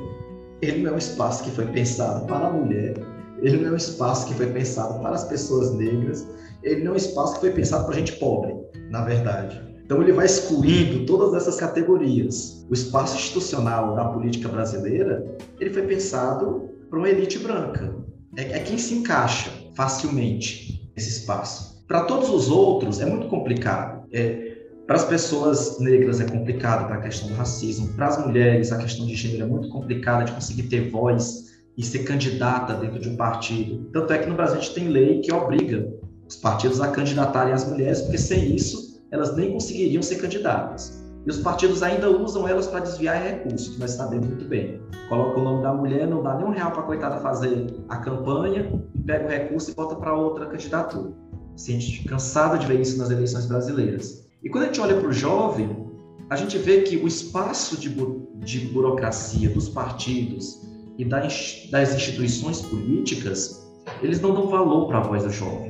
[0.60, 2.94] ele não é um espaço que foi pensado para a mulher,
[3.40, 6.26] ele não é um espaço que foi pensado para as pessoas negras,
[6.62, 8.54] ele não é um espaço que foi pensado para a gente pobre,
[8.90, 9.60] na verdade.
[9.84, 12.59] Então ele vai excluindo todas essas categorias.
[12.70, 17.92] O espaço institucional da política brasileira, ele foi pensado para uma elite branca.
[18.36, 21.84] É, é quem se encaixa facilmente nesse espaço.
[21.88, 24.06] Para todos os outros é muito complicado.
[24.12, 24.56] É,
[24.86, 27.88] para as pessoas negras é complicado para a questão do racismo.
[27.94, 31.84] Para as mulheres a questão de gênero é muito complicada de conseguir ter voz e
[31.84, 33.90] ser candidata dentro de um partido.
[33.92, 35.92] Tanto é que no Brasil a gente tem lei que obriga
[36.24, 40.99] os partidos a candidatarem as mulheres, porque sem isso elas nem conseguiriam ser candidatas.
[41.26, 44.80] E os partidos ainda usam elas para desviar recursos, nós sabemos muito bem.
[45.08, 47.98] Coloca o nome da mulher, não dá nem um real para a coitada fazer a
[47.98, 48.72] campanha,
[49.04, 51.12] pega o recurso e bota para outra candidatura.
[51.54, 54.26] Assim, a gente cansado de ver isso nas eleições brasileiras.
[54.42, 55.90] E quando a gente olha para o jovem,
[56.30, 60.62] a gente vê que o espaço de, bu de burocracia dos partidos
[60.96, 63.70] e das instituições políticas,
[64.02, 65.69] eles não dão valor para a voz do jovem.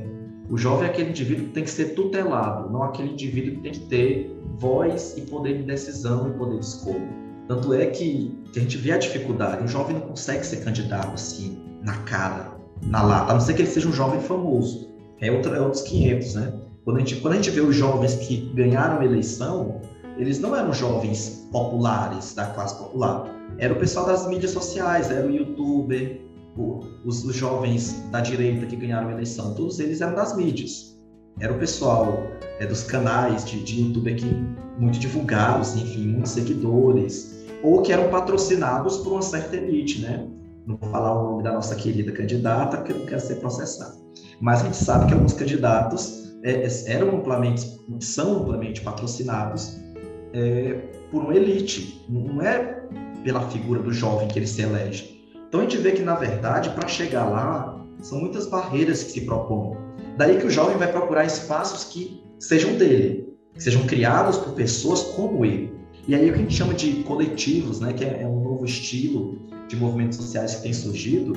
[0.51, 3.71] O jovem é aquele indivíduo que tem que ser tutelado, não aquele indivíduo que tem
[3.71, 7.07] que ter voz e poder de decisão e poder de escolha.
[7.47, 9.63] Tanto é que, que a gente vê a dificuldade.
[9.63, 13.61] O jovem não consegue ser candidato assim, na cara, na lata, a não ser que
[13.61, 14.89] ele seja um jovem famoso.
[15.21, 16.53] É, outro, é outros 500, né?
[16.83, 19.79] Quando a, gente, quando a gente vê os jovens que ganharam a eleição,
[20.17, 23.23] eles não eram jovens populares, da classe popular.
[23.57, 26.19] Era o pessoal das mídias sociais, era o youtuber,
[26.57, 30.99] os, os, jovens da direita que ganharam a eleição, todos eles eram das mídias.
[31.39, 32.27] Era o pessoal
[32.59, 34.35] é, dos canais de, de YouTube aqui,
[34.77, 40.27] muito divulgados, enfim, muitos seguidores, ou que eram patrocinados por uma certa elite, né?
[40.65, 43.97] Não vou falar o nome da nossa querida candidata, porque eu não quero ser processado.
[44.39, 49.79] Mas a gente sabe que alguns candidatos é, é eram amplamente, são amplamente patrocinados
[50.33, 50.73] é,
[51.09, 52.05] por uma elite.
[52.09, 52.81] Não é
[53.23, 55.20] pela figura do jovem que ele se elege,
[55.51, 59.21] então a gente vê que, na verdade, para chegar lá, são muitas barreiras que se
[59.25, 59.75] propõem.
[60.17, 65.01] Daí que o jovem vai procurar espaços que sejam dele, que sejam criados por pessoas
[65.01, 65.73] como ele.
[66.07, 68.63] E aí o que a gente chama de coletivos, né, que é, é um novo
[68.63, 71.33] estilo de movimentos sociais que tem surgido,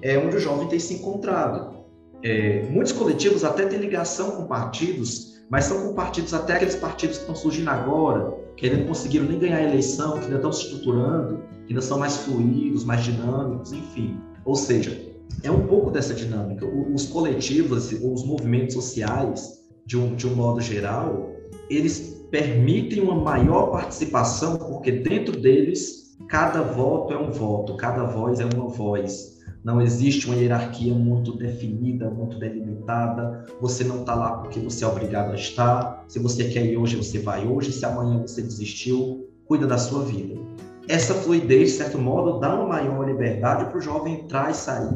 [0.00, 1.84] é onde o jovem tem se encontrado.
[2.22, 7.18] É, muitos coletivos até têm ligação com partidos, mas são com partidos, até aqueles partidos
[7.18, 10.52] que estão surgindo agora, que ainda não conseguiram nem ganhar a eleição, que ainda estão
[10.52, 14.18] se estruturando, que ainda são mais fluidos, mais dinâmicos, enfim.
[14.44, 15.00] Ou seja,
[15.44, 16.66] é um pouco dessa dinâmica.
[16.66, 21.30] Os coletivos, os movimentos sociais, de um, de um modo geral,
[21.70, 28.40] eles permitem uma maior participação, porque dentro deles, cada voto é um voto, cada voz
[28.40, 29.37] é uma voz
[29.68, 33.44] não existe uma hierarquia muito definida, muito delimitada.
[33.60, 36.06] Você não está lá porque você é obrigado a estar.
[36.08, 37.70] Se você quer ir hoje, você vai hoje.
[37.70, 40.40] Se amanhã você desistiu, cuida da sua vida.
[40.88, 44.88] Essa fluidez, de certo modo, dá uma maior liberdade para o jovem entrar e sair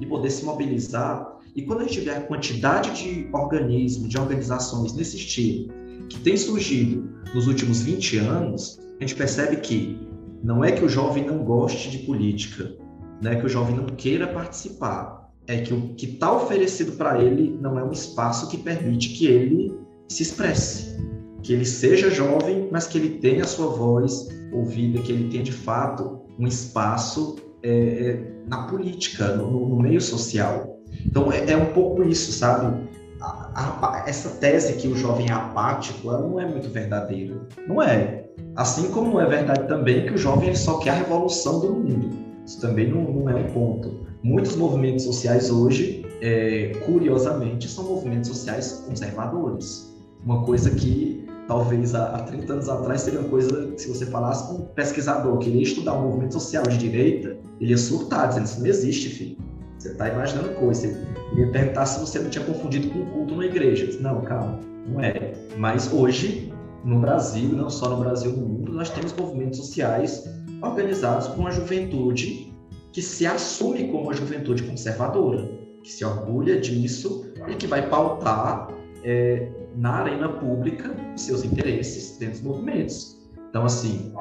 [0.00, 1.40] e poder se mobilizar.
[1.56, 5.72] E quando a gente tiver a quantidade de organismos, de organizações nesse estilo,
[6.08, 9.98] que tem surgido nos últimos 20 anos, a gente percebe que
[10.40, 12.83] não é que o jovem não goste de política,
[13.22, 17.58] né, que o jovem não queira participar, é que o que está oferecido para ele
[17.60, 19.74] não é um espaço que permite que ele
[20.08, 20.96] se expresse,
[21.42, 25.42] que ele seja jovem, mas que ele tenha a sua voz ouvida, que ele tenha
[25.42, 30.78] de fato um espaço é, é na política, no, no, meio social.
[31.06, 32.88] Então é, é um pouco isso, sabe?
[33.20, 37.40] A, a, essa tese que o jovem é apático, ela não é muito verdadeira.
[37.66, 38.24] Não é.
[38.56, 42.33] Assim como é verdade também que o jovem só quer a revolução do mundo.
[42.46, 44.06] Isso também não, não é um ponto.
[44.22, 49.94] Muitos movimentos sociais hoje, é, curiosamente, são movimentos sociais conservadores.
[50.24, 54.46] Uma coisa que talvez há, há 30 anos atrás seria uma coisa, se você falasse
[54.48, 58.46] com um pesquisador que iria estudar um movimento social de direita, ele ia surtar, dizendo
[58.46, 59.36] isso não existe, filho.
[59.78, 60.86] Você está imaginando coisa.
[60.86, 63.86] Ele ia perguntar se você não tinha confundido com um culto na igreja.
[63.86, 65.34] Disse, não, calma, não é.
[65.58, 66.50] Mas hoje,
[66.84, 70.24] no Brasil, não só no Brasil, no mundo, nós temos movimentos sociais
[70.60, 72.52] organizados por uma juventude
[72.92, 75.50] que se assume como uma juventude conservadora,
[75.82, 78.68] que se orgulha disso e que vai pautar
[79.02, 83.18] é, na arena pública seus interesses dentro dos movimentos.
[83.48, 84.12] Então, assim,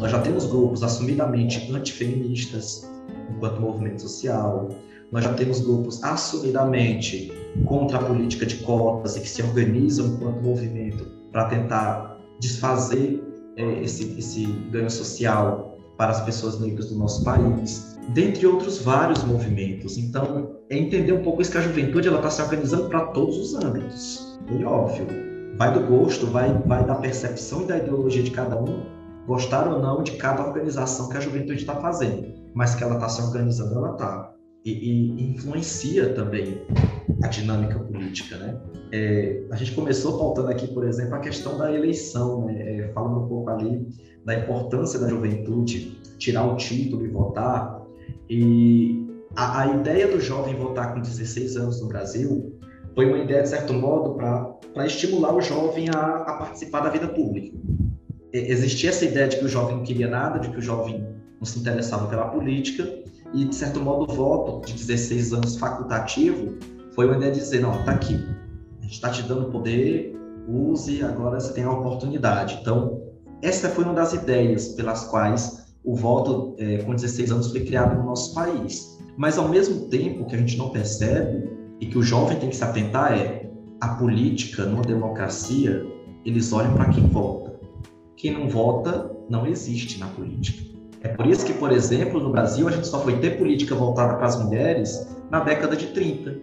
[0.00, 2.90] nós já temos grupos assumidamente antifeministas
[3.30, 4.68] enquanto movimento social,
[5.10, 7.32] nós já temos grupos assumidamente
[7.66, 13.22] contra a política de cotas e que se organizam enquanto movimento para tentar desfazer
[13.56, 19.22] é, esse, esse ganho social para as pessoas negras do nosso país, dentre outros vários
[19.24, 19.98] movimentos.
[19.98, 23.36] Então, é entender um pouco isso que a juventude ela está se organizando para todos
[23.36, 24.38] os âmbitos.
[24.50, 25.06] E óbvio,
[25.56, 28.84] vai do gosto, vai, vai da percepção e da ideologia de cada um,
[29.26, 33.08] gostar ou não de cada organização que a juventude está fazendo, mas que ela está
[33.08, 34.32] se organizando, ela está.
[34.64, 36.62] E, e, influencia também
[37.22, 38.60] a dinâmica política, né?
[38.92, 42.78] É, a gente começou pautando aqui, por exemplo, a questão da eleição, né?
[42.78, 43.88] é, falando um pouco ali
[44.24, 47.82] da importância da juventude tirar o título e votar.
[48.30, 52.56] E a, a ideia do jovem votar com 16 anos no Brasil
[52.94, 57.08] foi uma ideia, de certo modo, para estimular o jovem a, a, participar da vida
[57.08, 57.56] pública.
[58.32, 61.04] E, existia essa ideia de que o jovem não queria nada, de que o jovem
[61.38, 63.02] não se interessava pela política,
[63.34, 66.54] e, de certo modo, o voto de 16 anos facultativo
[66.94, 68.14] foi uma ideia de dizer: não, está aqui,
[68.78, 70.14] a gente está te dando poder,
[70.48, 72.58] use, agora você tem a oportunidade.
[72.60, 73.00] Então,
[73.40, 77.96] essa foi uma das ideias pelas quais o voto é, com 16 anos foi criado
[77.98, 78.98] no nosso país.
[79.16, 82.56] Mas, ao mesmo tempo, que a gente não percebe e que o jovem tem que
[82.56, 85.84] se atentar é a política, numa democracia,
[86.24, 87.58] eles olham para quem vota.
[88.16, 90.71] Quem não vota não existe na política.
[91.02, 94.14] É por isso que, por exemplo, no Brasil, a gente só foi ter política voltada
[94.14, 96.36] para as mulheres na década de 30,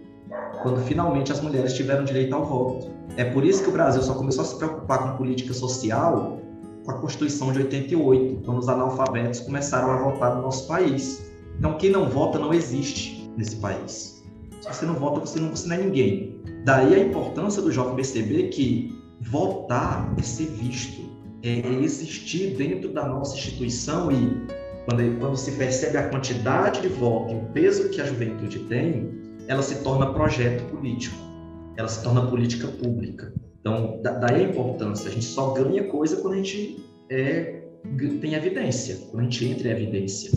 [0.62, 2.88] quando finalmente as mulheres tiveram direito ao voto.
[3.16, 6.40] É por isso que o Brasil só começou a se preocupar com política social
[6.84, 11.30] com a Constituição de 88, quando os analfabetos começaram a votar no nosso país.
[11.58, 14.24] Então, quem não vota não existe nesse país.
[14.60, 16.40] Se você não vota, você não, você não é ninguém.
[16.64, 21.02] Daí a importância do jovem perceber que votar é ser visto,
[21.42, 24.46] existir dentro da nossa instituição e
[24.84, 29.10] quando, quando se percebe a quantidade de voto e o peso que a juventude tem,
[29.46, 31.16] ela se torna projeto político,
[31.76, 33.32] ela se torna política pública.
[33.60, 35.08] Então, daí a importância.
[35.08, 37.62] A gente só ganha coisa quando a gente é,
[38.20, 40.30] tem evidência, quando a gente entra em evidência.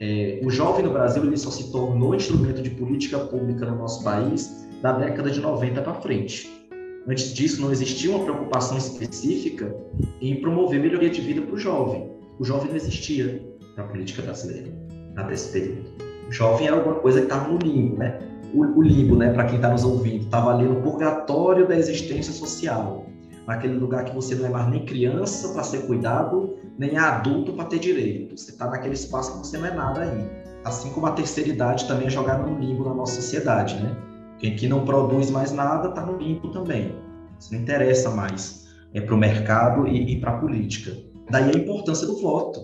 [0.00, 4.02] É, o jovem no Brasil ele só se tornou instrumento de política pública no nosso
[4.02, 6.61] país da década de 90 para frente.
[7.08, 9.74] Antes disso, não existia uma preocupação específica
[10.20, 12.10] em promover melhoria de vida para o jovem.
[12.38, 13.42] O jovem não existia
[13.76, 14.68] na política brasileira
[15.16, 15.90] até esse período.
[16.28, 18.18] O jovem era alguma coisa que estava no limbo, né?
[18.54, 22.32] o, o limbo, né, para quem está nos ouvindo, estava ali no purgatório da existência
[22.32, 23.06] social,
[23.46, 27.64] naquele lugar que você não é mais nem criança para ser cuidado, nem adulto para
[27.64, 28.36] ter direito.
[28.36, 30.30] Você está naquele espaço que você não é nada aí.
[30.64, 33.96] Assim como a terceira idade também é jogada no limbo na nossa sociedade, né?
[34.42, 36.94] Quem que não produz mais nada está no limbo também.
[37.38, 38.62] Isso não interessa mais.
[38.94, 40.96] é, para o mercado e, e para a política.
[41.30, 42.60] Daí a importância do voto.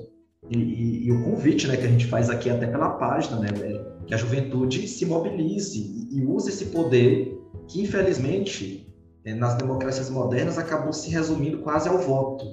[0.50, 3.48] E, e, e, o convite né, que a gente faz aqui até pela página, né,
[3.62, 8.86] é que a juventude se mobilize e, use esse poder que, infelizmente,
[9.24, 12.44] é, nas democracias modernas acabou se resumindo quase ao voto.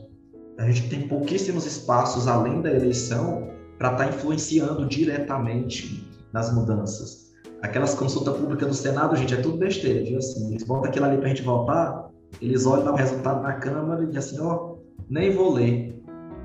[0.57, 7.24] A gente tem pouquíssimos espaços além da eleição para estar tá influenciando diretamente nas mudanças.
[7.61, 10.17] Aquelas consultas públicas do Senado, gente, é tudo besteira, viu?
[10.17, 12.09] Assim, eles botam aquilo ali para gente votar,
[12.41, 14.77] eles olham o resultado na Câmara e dizem assim, ó, oh,
[15.09, 15.95] nem vou ler.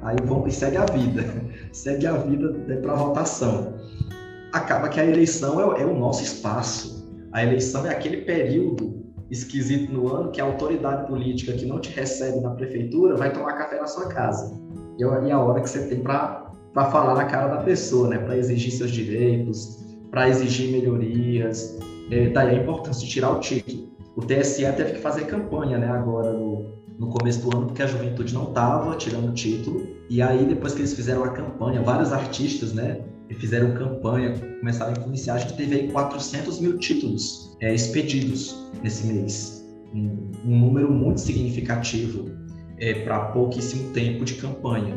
[0.02, 1.24] Aí vão e segue a vida,
[1.72, 3.74] segue a vida para votação.
[4.52, 7.08] Acaba que a eleição é, é o nosso espaço.
[7.32, 9.00] A eleição é aquele período
[9.30, 13.52] esquisito no ano que a autoridade política que não te recebe na prefeitura vai tomar
[13.52, 14.52] café na sua casa.
[14.98, 18.18] E é a hora que você tem para falar na cara da pessoa, né?
[18.18, 21.78] para exigir seus direitos, para exigir melhorias.
[22.10, 23.90] É, daí a importância de tirar o título.
[24.16, 27.86] O TSE teve que fazer campanha né, agora no, no começo do ano, porque a
[27.86, 29.86] juventude não estava tirando o título.
[30.08, 33.00] E aí, depois que eles fizeram a campanha, vários artistas né,
[33.34, 35.34] fizeram campanha, começaram a influenciar.
[35.34, 39.64] A gente teve aí 400 mil títulos é, expedidos nesse mês.
[39.94, 42.30] Um, um número muito significativo
[42.78, 44.96] é, para pouquíssimo tempo de campanha.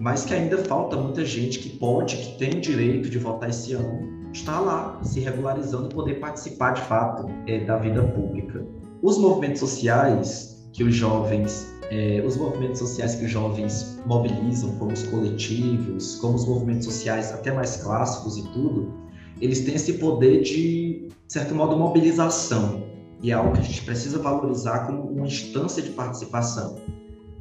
[0.00, 4.23] Mas que ainda falta muita gente que pode, que tem direito de votar esse ano,
[4.34, 8.66] está lá se regularizando e poder participar de fato é, da vida pública.
[9.00, 14.92] Os movimentos sociais que os jovens é, os movimentos sociais que os jovens mobilizam, como
[14.92, 18.92] os coletivos, como os movimentos sociais até mais clássicos e tudo,
[19.40, 22.82] eles têm esse poder de, de certo modo, mobilização.
[23.22, 26.76] E é algo que a gente precisa valorizar como uma instância de participação.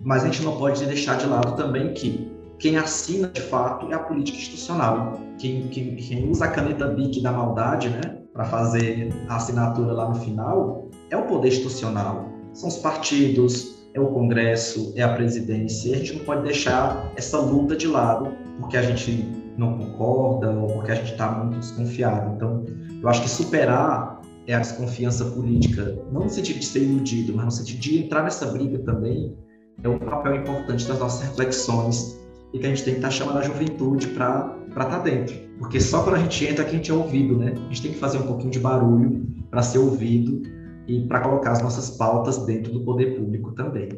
[0.04, 2.33] Mas a gente não pode deixar de lado também que
[2.64, 5.20] quem assina de fato é a política institucional.
[5.38, 8.00] Quem, quem, quem usa a caneta BIC da maldade, né,
[8.32, 12.32] para fazer a assinatura lá no final, é o poder institucional.
[12.54, 15.94] São os partidos, é o Congresso, é a presidência.
[15.94, 20.68] A gente não pode deixar essa luta de lado porque a gente não concorda ou
[20.68, 22.34] porque a gente está muito desconfiado.
[22.34, 22.64] Então,
[23.02, 27.44] eu acho que superar é a desconfiança política, não no sentido de ser iludido, mas
[27.44, 29.36] no sentido de entrar nessa briga também,
[29.84, 32.23] é um papel importante das nossas reflexões
[32.54, 35.36] e que a gente tem que estar tá chamando a juventude para estar tá dentro.
[35.58, 37.54] Porque só quando a gente entra que a gente é ouvido, né?
[37.56, 40.42] A gente tem que fazer um pouquinho de barulho para ser ouvido
[40.88, 43.90] e para colocar as nossas pautas dentro do poder público também.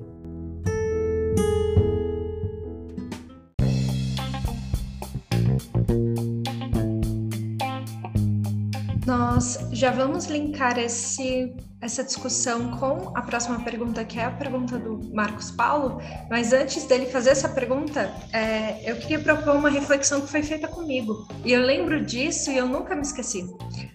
[9.76, 15.00] Já vamos linkar esse essa discussão com a próxima pergunta, que é a pergunta do
[15.14, 16.02] Marcos Paulo,
[16.32, 20.68] mas antes dele fazer essa pergunta, é, eu queria propor uma reflexão que foi feita
[20.68, 21.28] comigo.
[21.44, 23.46] E eu lembro disso e eu nunca me esqueci.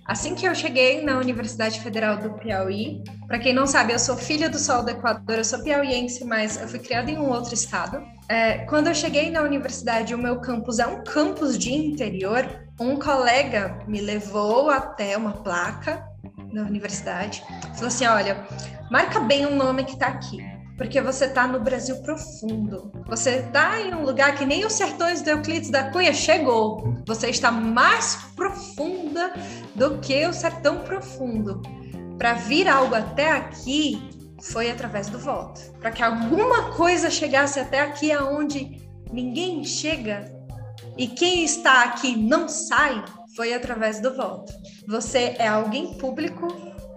[0.04, 4.16] Assim que eu cheguei na Universidade Federal do Piauí, para quem não sabe, eu sou
[4.16, 7.54] filha do Sol do Equador, eu sou piauiense, mas eu fui criada em um outro
[7.54, 8.00] estado.
[8.28, 12.46] É, quando eu cheguei na universidade, o meu campus é um campus de interior,
[12.80, 16.02] um colega me levou até uma placa
[16.50, 18.46] na universidade, falou assim: olha,
[18.90, 20.38] marca bem o nome que está aqui,
[20.78, 22.90] porque você está no Brasil profundo.
[23.06, 26.96] Você está em um lugar que nem os sertões do Euclides da Cunha chegou.
[27.06, 29.34] Você está mais profunda
[29.74, 31.60] do que o sertão profundo.
[32.16, 34.10] Para vir algo até aqui
[34.42, 35.60] foi através do voto.
[35.80, 38.80] Para que alguma coisa chegasse até aqui aonde
[39.12, 40.39] ninguém chega
[41.00, 43.02] e quem está aqui não sai,
[43.34, 44.52] foi através do voto.
[44.86, 46.46] Você é alguém público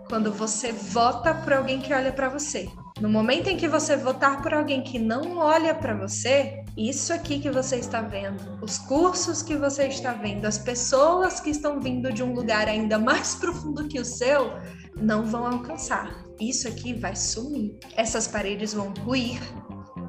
[0.10, 2.68] quando você vota por alguém que olha para você.
[2.99, 7.39] No momento em que você votar por alguém que não olha para você, isso aqui
[7.39, 12.12] que você está vendo, os cursos que você está vendo, as pessoas que estão vindo
[12.12, 14.51] de um lugar ainda mais profundo que o seu,
[14.97, 16.26] não vão alcançar.
[16.41, 17.80] Isso aqui vai sumir.
[17.95, 19.39] Essas paredes vão ruir,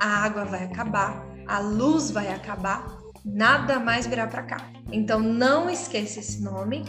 [0.01, 4.71] a água vai acabar, a luz vai acabar, nada mais virá para cá.
[4.93, 6.85] Então não esqueça esse nome.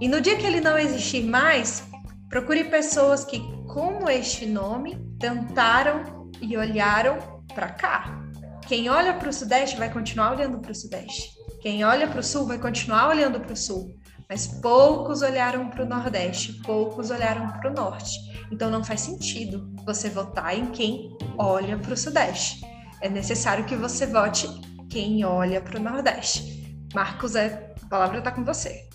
[0.00, 1.88] E no dia que ele não existir mais,
[2.28, 7.18] procure pessoas que, como este nome, tentaram e olharam
[7.54, 8.22] para cá.
[8.66, 11.30] Quem olha para o Sudeste vai continuar olhando para o Sudeste.
[11.62, 13.94] Quem olha para o Sul vai continuar olhando para o Sul.
[14.28, 18.10] Mas poucos olharam para o Nordeste, poucos olharam para o Norte.
[18.50, 22.60] Então não faz sentido você votar em quem olha para o Sudeste.
[23.00, 24.48] É necessário que você vote
[24.90, 26.64] quem olha para o Nordeste.
[26.94, 28.86] Marcos, é, a palavra está com você.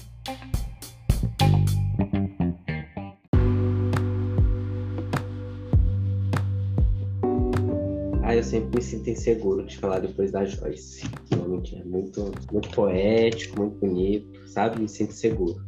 [8.23, 11.03] Ah, eu sempre me sinto inseguro de falar depois da Joyce.
[11.29, 14.81] Realmente é muito, muito poético, muito bonito, sabe?
[14.81, 15.61] Me sinto seguro.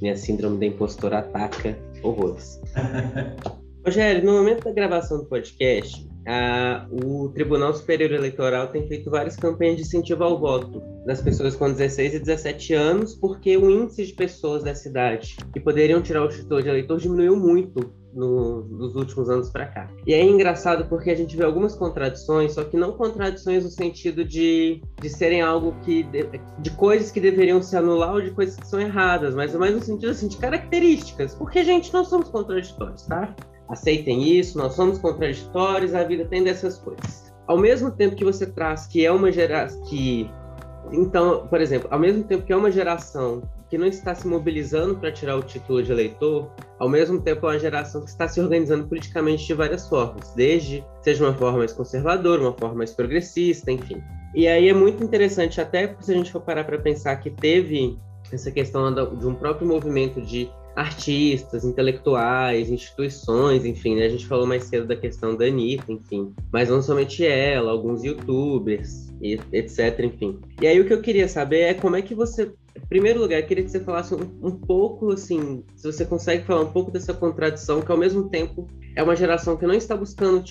[0.00, 2.58] Minha síndrome da impostora ataca horrores.
[3.84, 9.36] Rogério, no momento da gravação do podcast, a, o Tribunal Superior Eleitoral tem feito várias
[9.36, 14.06] campanhas de incentivo ao voto das pessoas com 16 e 17 anos, porque o índice
[14.06, 18.96] de pessoas da cidade que poderiam tirar o título de eleitor diminuiu muito no, nos
[18.96, 19.90] últimos anos para cá.
[20.06, 24.24] E é engraçado porque a gente vê algumas contradições, só que não contradições no sentido
[24.24, 26.02] de, de serem algo que.
[26.04, 29.74] De, de coisas que deveriam se anular ou de coisas que são erradas, mas mais
[29.74, 33.34] no sentido assim, de características, porque, gente, nós somos contraditórios, tá?
[33.68, 37.34] Aceitem isso, nós somos contraditórios, a vida tem dessas coisas.
[37.46, 40.30] Ao mesmo tempo que você traz que é uma geração que
[40.92, 44.96] então, por exemplo, ao mesmo tempo que é uma geração que não está se mobilizando
[44.96, 48.40] para tirar o título de eleitor, ao mesmo tempo é uma geração que está se
[48.40, 53.72] organizando politicamente de várias formas, desde seja uma forma mais conservadora, uma forma mais progressista,
[53.72, 54.00] enfim.
[54.34, 57.98] E aí é muito interessante, até se a gente for parar para pensar que teve
[58.30, 64.04] essa questão de um próprio movimento de artistas, intelectuais, instituições, enfim, né?
[64.04, 66.34] A gente falou mais cedo da questão da Anitta, enfim.
[66.52, 70.38] Mas não somente ela, alguns youtubers, etc, enfim.
[70.60, 72.52] E aí o que eu queria saber é como é que você...
[72.76, 76.44] Em primeiro lugar, eu queria que você falasse um, um pouco, assim, se você consegue
[76.44, 79.96] falar um pouco dessa contradição, que ao mesmo tempo é uma geração que não está
[79.96, 80.44] buscando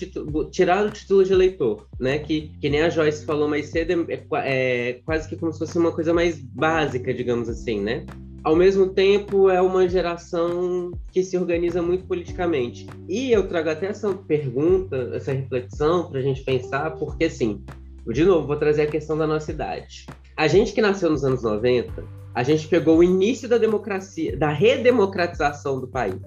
[0.50, 2.18] tirar o título de eleitor, né?
[2.18, 5.60] Que, que nem a Joyce falou mais cedo, é, é, é quase que como se
[5.60, 8.04] fosse uma coisa mais básica, digamos assim, né?
[8.46, 12.86] Ao mesmo tempo é uma geração que se organiza muito politicamente.
[13.08, 17.64] E eu trago até essa pergunta, essa reflexão para a gente pensar, porque assim,
[18.06, 20.06] de novo, vou trazer a questão da nossa idade.
[20.36, 24.52] A gente que nasceu nos anos 90, a gente pegou o início da democracia, da
[24.52, 26.22] redemocratização do país,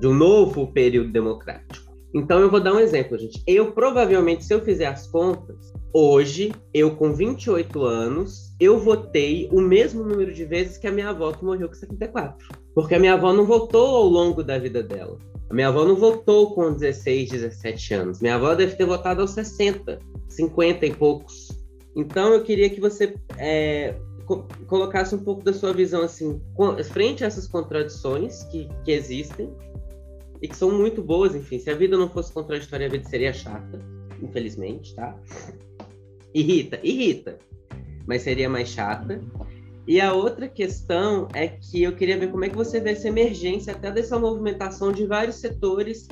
[0.00, 1.87] de um novo período democrático.
[2.14, 3.42] Então eu vou dar um exemplo, gente.
[3.46, 9.60] Eu provavelmente, se eu fizer as contas, hoje, eu com 28 anos, eu votei o
[9.60, 12.48] mesmo número de vezes que a minha avó que morreu com 74.
[12.74, 15.18] Porque a minha avó não votou ao longo da vida dela.
[15.50, 18.20] A minha avó não votou com 16, 17 anos.
[18.20, 19.98] Minha avó deve ter votado aos 60,
[20.28, 21.48] 50 e poucos.
[21.96, 23.94] Então eu queria que você é,
[24.66, 26.40] colocasse um pouco da sua visão assim,
[26.90, 29.50] frente a essas contradições que, que existem
[30.40, 31.58] e que são muito boas, enfim.
[31.58, 33.80] Se a vida não fosse contraditória, a vida seria chata,
[34.22, 35.16] infelizmente, tá?
[36.34, 37.38] Irrita, irrita,
[38.06, 39.20] mas seria mais chata.
[39.86, 43.08] E a outra questão é que eu queria ver como é que você vê essa
[43.08, 46.06] emergência até dessa movimentação de vários setores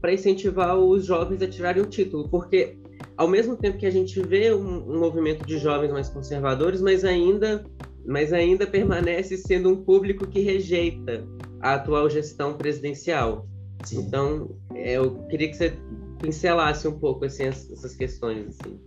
[0.00, 2.78] para incentivar os jovens a tirarem o título, porque
[3.16, 7.04] ao mesmo tempo que a gente vê um, um movimento de jovens mais conservadores, mas
[7.04, 7.64] ainda,
[8.06, 11.26] mas ainda permanece sendo um público que rejeita
[11.60, 13.48] a atual gestão presidencial.
[13.84, 14.00] Sim.
[14.00, 15.78] Então, é, eu queria que você
[16.20, 18.48] pincelasse um pouco assim, essas questões.
[18.48, 18.78] Assim.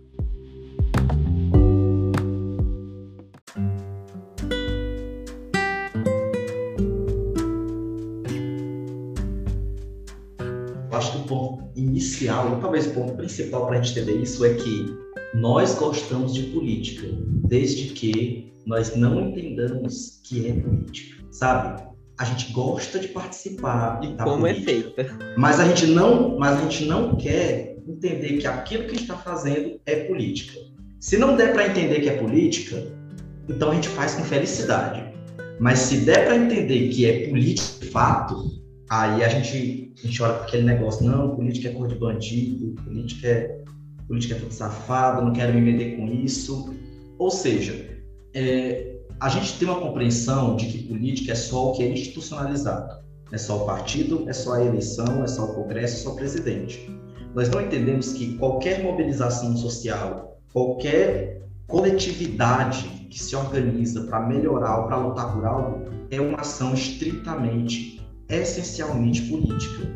[10.90, 14.22] Eu acho que o ponto inicial, e talvez o ponto principal para a gente entender
[14.22, 14.86] isso, é que
[15.34, 17.08] nós gostamos de política,
[17.48, 21.91] desde que nós não entendamos que é política, sabe?
[22.18, 25.18] A gente gosta de participar e como é política, é feita.
[25.36, 29.02] Mas a gente não, mas a gente não quer entender que aquilo que a gente
[29.02, 30.58] está fazendo é política.
[31.00, 32.86] Se não der para entender que é política,
[33.48, 35.12] então a gente faz com felicidade.
[35.58, 40.22] Mas se der para entender que é política de fato, aí a gente, a gente
[40.22, 43.62] olha para aquele negócio, não, política é cor de bandido, política é,
[44.06, 46.74] política é tudo safado, não quero me meter com isso.
[47.18, 47.74] Ou seja,
[48.34, 48.91] é,
[49.22, 53.04] a gente tem uma compreensão de que política é só o que é institucionalizado.
[53.30, 56.16] É só o partido, é só a eleição, é só o Congresso, é só o
[56.16, 56.90] presidente.
[57.32, 64.86] Nós não entendemos que qualquer mobilização social, qualquer coletividade que se organiza para melhorar ou
[64.88, 69.88] para lutar por algo é uma ação estritamente, essencialmente política.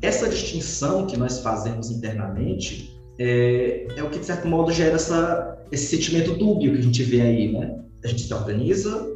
[0.00, 5.58] Essa distinção que nós fazemos internamente é, é o que, de certo modo, gera essa,
[5.70, 7.80] esse sentimento dúbio que a gente vê aí, né?
[8.04, 9.08] A gente se organiza,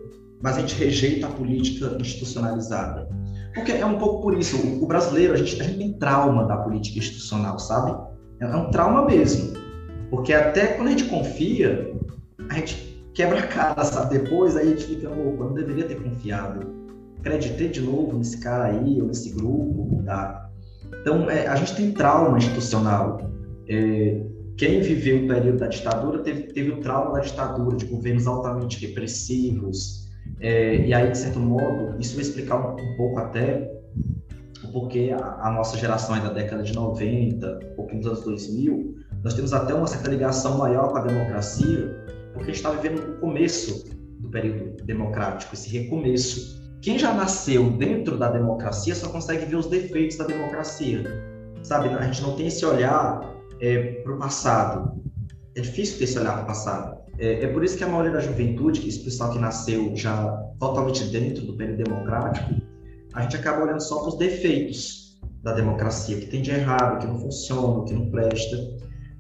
[0.43, 3.09] mas a gente rejeita a política institucionalizada.
[3.55, 6.57] Porque é um pouco por isso, o, brasileiro, a gente, a gente tem trauma da
[6.57, 7.97] política institucional, sabe?
[8.41, 9.55] É, é um trauma mesmo.
[10.11, 11.95] Porque até quando a gente confia,
[12.51, 14.19] a gente quebra a cara, sabe?
[14.19, 16.75] Depois aí a gente fica, opa, não deveria ter confiado.
[17.21, 20.51] Acreditei de novo nesse cara aí, ou nesse grupo, tá?
[21.01, 23.31] Então, é, a gente tem trauma institucional.
[23.69, 24.21] É,
[24.57, 28.85] quem viveu o período da ditadura teve, teve o trauma da ditadura, de governos altamente
[28.87, 30.05] repressivos.
[30.41, 33.71] É, e aí, de certo modo, isso vai explicar um, um pouco até
[34.63, 38.25] o porquê a, a, nossa geração é da década de 90, um pouquinho dos anos
[38.25, 42.71] 2000, nós temos até uma certa ligação maior com a democracia, porque a gente está
[42.71, 43.85] vivendo o começo
[44.21, 46.63] do período democrático, esse recomeço.
[46.81, 51.05] Quem já nasceu dentro da democracia só consegue ver os defeitos da democracia,
[51.63, 51.89] sabe?
[51.89, 55.03] A gente não tem esse olhar é, para o passado.
[55.55, 57.05] É difícil ter esse olhar para o passado.
[57.19, 61.05] É, é, por isso que a maioria da juventude, esse pessoal que nasceu já totalmente
[61.05, 62.55] dentro do período democrático,
[63.13, 67.07] a gente acaba olhando só para os defeitos da democracia, que tem de errado, que
[67.07, 68.57] não funciona, que não presta,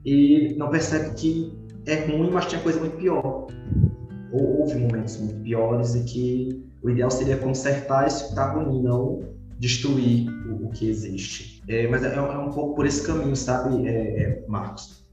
[0.05, 1.57] e não percebe que
[1.87, 3.47] é ruim, mas tinha coisa muito pior.
[4.33, 8.83] Ou houve momentos muito piores e que o ideal seria consertar isso que está ruim,
[8.83, 9.23] não
[9.59, 11.54] destruir o, o que existe.
[11.69, 15.05] É, mas é, é, um pouco por esse caminho, sabe, é, é Marcos?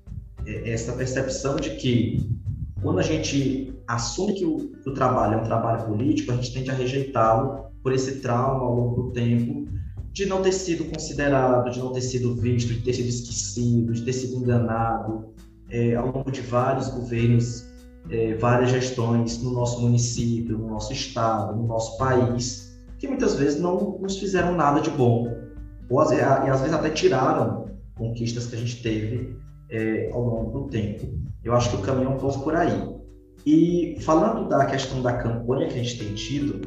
[0.45, 2.29] É, essa percepção de que
[2.81, 6.53] quando a gente assume que o, que o trabalho é um trabalho político, a gente
[6.53, 9.67] tende a rejeitá-lo por esse trauma ao longo do tempo
[10.11, 14.01] de não ter sido considerado, de não ter sido visto, de ter sido esquecido, de
[14.01, 15.33] ter sido enganado
[15.69, 17.65] é, ao longo de vários governos,
[18.09, 23.59] é, várias gestões no nosso município, no nosso estado, no nosso país, que muitas vezes
[23.59, 25.30] não nos fizeram nada de bom,
[25.91, 27.65] ou e às vezes até tiraram
[27.95, 29.35] conquistas que a gente teve
[29.69, 31.07] é, ao longo do tempo.
[31.43, 32.89] Eu acho que o caminho é um pouco por aí.
[33.45, 36.61] E falando da questão da campanha que a gente tem tido,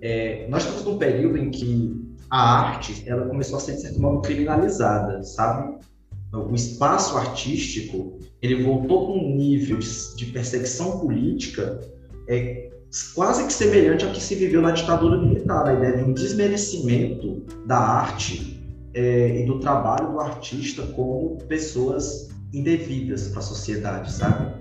[0.00, 4.00] é, nós estamos num período em que a arte ela começou a ser, de certo
[4.00, 5.78] modo, criminalizada, sabe?
[6.32, 11.80] O espaço artístico ele voltou para um nível de, de perseguição política
[12.28, 12.70] é,
[13.14, 17.44] quase que semelhante ao que se viveu na ditadura militar, a ideia de um desmerecimento
[17.66, 18.53] da arte
[18.94, 24.54] é, e do trabalho do artista como pessoas indevidas para a sociedade, sabe?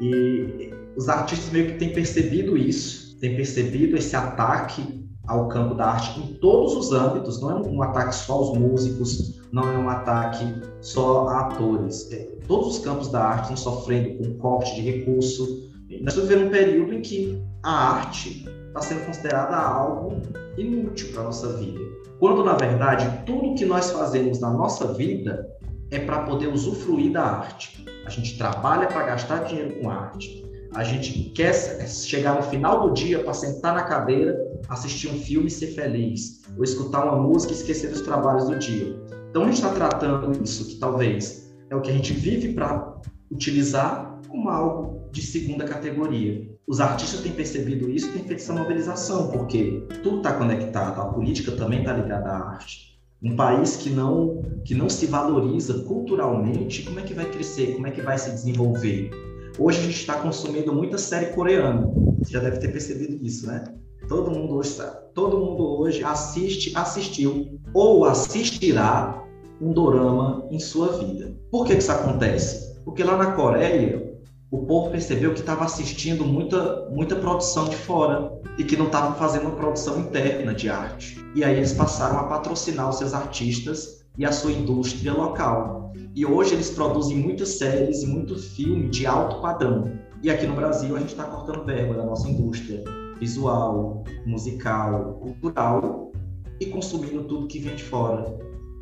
[0.00, 5.86] E os artistas meio que têm percebido isso, têm percebido esse ataque ao campo da
[5.92, 9.88] arte em todos os âmbitos, não é um ataque só aos músicos, não é um
[9.88, 10.44] ataque
[10.80, 12.10] só a atores.
[12.10, 15.68] É, todos os campos da arte estão sofrendo com corte de recurso.
[16.00, 20.20] Nós estamos vivendo um período em que a arte está sendo considerada algo
[20.56, 21.80] inútil para a nossa vida.
[22.18, 25.48] Quando, na verdade, tudo que nós fazemos na nossa vida
[25.90, 27.84] é para poder usufruir da arte.
[28.04, 30.44] A gente trabalha para gastar dinheiro com arte.
[30.74, 31.54] A gente quer
[31.86, 34.36] chegar no final do dia para sentar na cadeira,
[34.68, 38.58] assistir um filme e ser feliz, ou escutar uma música e esquecer dos trabalhos do
[38.58, 38.96] dia.
[39.30, 42.96] Então a gente está tratando isso, que talvez é o que a gente vive para
[43.30, 46.48] utilizar, como algo de segunda categoria.
[46.68, 51.06] Os artistas têm percebido isso e têm feito essa mobilização, porque tudo está conectado, a
[51.06, 52.88] política também está ligada à arte
[53.22, 57.74] um país que não que não se valoriza culturalmente, como é que vai crescer?
[57.74, 59.10] Como é que vai se desenvolver?
[59.58, 61.90] Hoje a gente está consumindo muita série coreana.
[62.22, 63.64] Você já deve ter percebido isso, né?
[64.08, 64.76] Todo mundo hoje,
[65.14, 69.24] todo mundo hoje assiste, assistiu ou assistirá
[69.60, 71.34] um dorama em sua vida.
[71.50, 72.76] Por que, que isso acontece?
[72.84, 74.07] Porque lá na Coreia
[74.50, 79.14] o povo percebeu que estava assistindo muita, muita produção de fora e que não estavam
[79.14, 81.22] fazendo uma produção interna de arte.
[81.34, 85.92] E aí eles passaram a patrocinar os seus artistas e a sua indústria local.
[86.14, 89.92] E hoje eles produzem muitas séries e muito filme de alto padrão.
[90.22, 92.82] E aqui no Brasil a gente está cortando verba da nossa indústria
[93.20, 96.10] visual, musical, cultural
[96.58, 98.24] e consumindo tudo que vem de fora.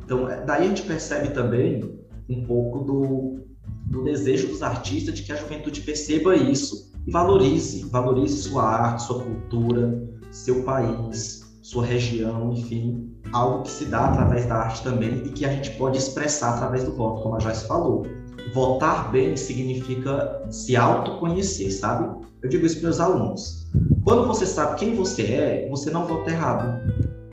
[0.03, 1.99] Então, é, daí a gente percebe também
[2.29, 3.46] um pouco do,
[3.89, 9.03] do desejo dos artistas de que a juventude perceba isso e valorize, valorize sua arte,
[9.03, 15.23] sua cultura, seu país, sua região, enfim, algo que se dá através da arte também
[15.25, 18.05] e que a gente pode expressar através do voto, como a Joyce falou.
[18.53, 22.25] Votar bem significa se autoconhecer, sabe?
[22.41, 23.69] Eu digo isso para meus alunos.
[24.03, 26.79] Quando você sabe quem você é, você não vota errado.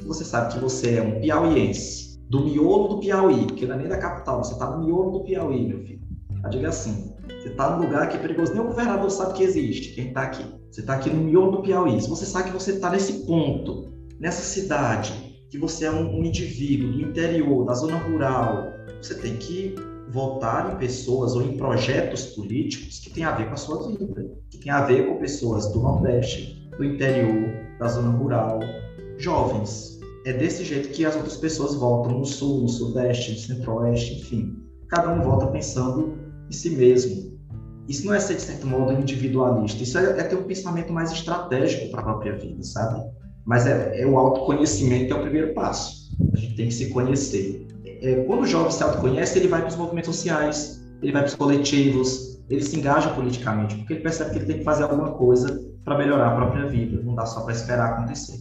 [0.06, 3.88] Você sabe que você é um piauiense, do miolo do Piauí, porque não é nem
[3.88, 6.03] da capital, você está no miolo do Piauí, meu filho.
[6.44, 9.42] Eu digo assim, você está num lugar que é perigoso, nem o governador sabe que
[9.42, 10.44] existe, quem está aqui.
[10.70, 12.00] Você está aqui no miolo do Piauí.
[12.00, 15.12] Se você sabe que você está nesse ponto, nessa cidade,
[15.50, 19.74] que você é um, um indivíduo do interior, da zona rural, você tem que
[20.10, 24.30] votar em pessoas ou em projetos políticos que têm a ver com a sua vida,
[24.50, 28.60] que têm a ver com pessoas do Nordeste, do interior, da zona rural,
[29.18, 29.98] jovens.
[30.26, 34.56] É desse jeito que as outras pessoas votam no Sul, no Sudeste, no Centro-Oeste, enfim.
[34.88, 36.23] Cada um vota pensando
[36.54, 37.34] si mesmo.
[37.88, 39.82] Isso não é ser, de certo modo, individualista.
[39.82, 43.02] Isso é, é ter um pensamento mais estratégico para a própria vida, sabe?
[43.44, 46.10] Mas é, é, o autoconhecimento que é o primeiro passo.
[46.32, 47.66] A gente tem que se conhecer.
[47.84, 51.28] É, quando o jovem se autoconhece, ele vai para os movimentos sociais, ele vai para
[51.28, 55.12] os coletivos, ele se engaja politicamente, porque ele percebe que ele tem que fazer alguma
[55.12, 57.02] coisa para melhorar a própria vida.
[57.02, 58.38] Não dá só para esperar acontecer.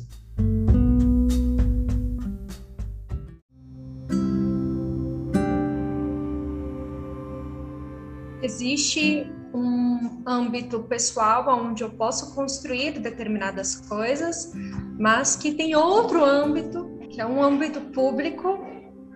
[8.54, 14.52] Existe um âmbito pessoal onde eu posso construir determinadas coisas,
[15.00, 18.60] mas que tem outro âmbito, que é um âmbito público,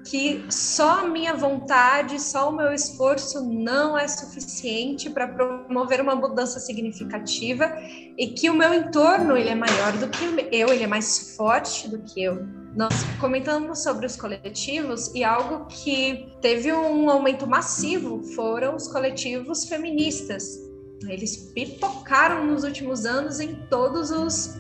[0.06, 6.16] que só a minha vontade, só o meu esforço não é suficiente para promover uma
[6.16, 7.76] mudança significativa
[8.18, 11.90] e que o meu entorno ele é maior do que eu, ele é mais forte
[11.90, 12.67] do que eu.
[12.78, 19.68] Nós comentamos sobre os coletivos e algo que teve um aumento massivo foram os coletivos
[19.68, 20.60] feministas.
[21.08, 24.56] Eles pipocaram nos últimos anos em todos os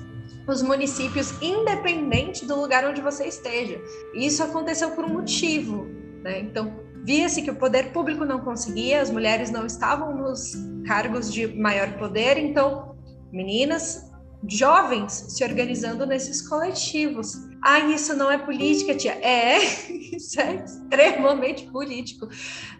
[0.47, 3.82] os municípios, independente do lugar onde você esteja.
[4.15, 5.86] Isso aconteceu por um motivo,
[6.24, 6.39] né?
[6.39, 10.53] Então, via-se que o poder público não conseguia, as mulheres não estavam nos
[10.88, 12.95] cargos de maior poder, então,
[13.30, 14.07] meninas,
[14.48, 17.36] jovens se organizando nesses coletivos.
[17.62, 19.14] Ah, isso não é política, tia.
[19.14, 19.58] É,
[20.16, 22.28] isso é extremamente político.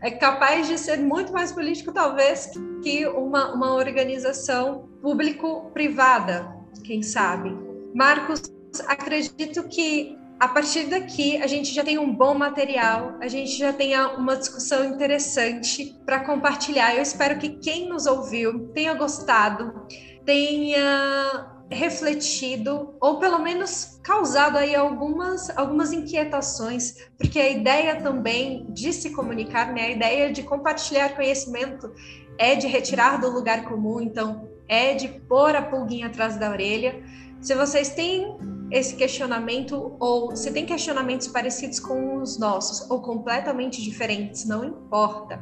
[0.01, 2.51] É capaz de ser muito mais político, talvez,
[2.84, 7.55] que uma, uma organização público-privada, quem sabe.
[7.93, 8.43] Marcos,
[8.88, 13.74] acredito que a partir daqui a gente já tem um bom material, a gente já
[13.74, 16.95] tem uma discussão interessante para compartilhar.
[16.95, 19.88] Eu espero que quem nos ouviu tenha gostado,
[20.28, 28.91] tenha refletido ou pelo menos causado aí algumas algumas inquietações, porque a ideia também de
[28.91, 31.93] se comunicar, né, a ideia de compartilhar conhecimento
[32.38, 37.01] é de retirar do lugar comum, então é de pôr a pulguinha atrás da orelha.
[37.41, 38.38] Se vocês têm
[38.69, 45.41] esse questionamento ou se tem questionamentos parecidos com os nossos ou completamente diferentes, não importa.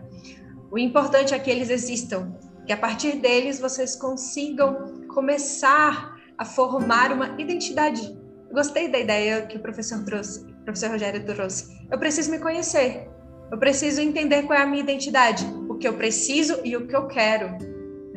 [0.71, 7.11] O importante é que eles existam, que a partir deles vocês consigam começar a formar
[7.11, 8.17] uma identidade.
[8.51, 11.75] Gostei da ideia que o professor trouxe, o professor Rogério trouxe.
[11.91, 13.07] Eu preciso me conhecer.
[13.51, 16.95] Eu preciso entender qual é a minha identidade, o que eu preciso e o que
[16.95, 17.57] eu quero.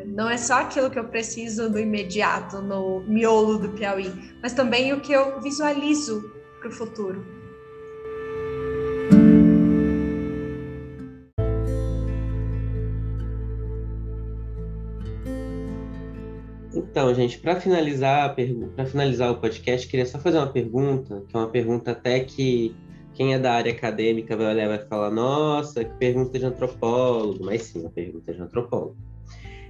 [0.07, 4.11] Não é só aquilo que eu preciso do imediato, no miolo do Piauí,
[4.43, 7.38] mas também o que eu visualizo para o futuro.
[16.91, 18.35] Então, gente, para finalizar,
[18.87, 22.75] finalizar o podcast, queria só fazer uma pergunta, que é uma pergunta até que
[23.13, 27.45] quem é da área acadêmica vai olhar e vai falar, nossa, que pergunta de antropólogo,
[27.45, 28.97] mas sim, uma pergunta de antropólogo.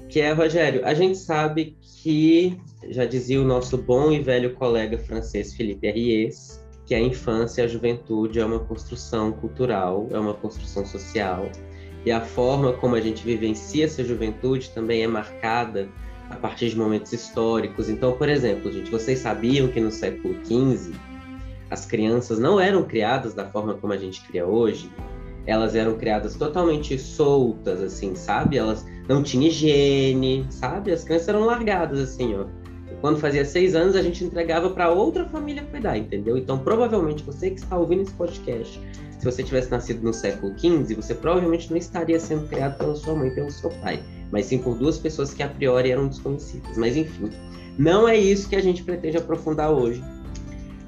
[0.09, 2.57] Que é, Rogério, a gente sabe que,
[2.89, 7.64] já dizia o nosso bom e velho colega francês Philippe Arriès, que a infância e
[7.64, 11.51] a juventude é uma construção cultural, é uma construção social,
[12.07, 15.89] e a forma como a gente vivencia essa juventude também é marcada
[16.31, 17.89] a partir de momentos históricos.
[17.89, 20.95] Então, por exemplo, gente, vocês sabiam que no século XV
[21.70, 24.91] as crianças não eram criadas da forma como a gente cria hoje?
[25.47, 28.59] Elas eram criadas totalmente soltas, assim, sabe?
[28.59, 30.93] Elas não tinha higiene, sabe?
[30.93, 32.45] As crianças eram largadas assim, ó.
[33.01, 36.37] Quando fazia seis anos, a gente entregava para outra família cuidar, entendeu?
[36.37, 38.81] Então, provavelmente, você que está ouvindo esse podcast,
[39.18, 43.14] se você tivesse nascido no século XV, você provavelmente não estaria sendo criado pela sua
[43.14, 46.76] mãe pelo seu pai, mas sim por duas pessoas que a priori eram desconhecidas.
[46.76, 47.31] Mas, enfim,
[47.79, 50.03] não é isso que a gente pretende aprofundar hoje.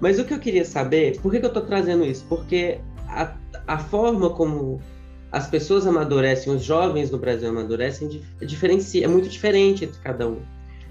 [0.00, 2.24] Mas o que eu queria saber, por que, que eu estou trazendo isso?
[2.28, 3.34] Porque a,
[3.66, 4.80] a forma como
[5.30, 10.38] as pessoas amadurecem, os jovens no Brasil amadurecem, diferencia, é muito diferente entre cada um,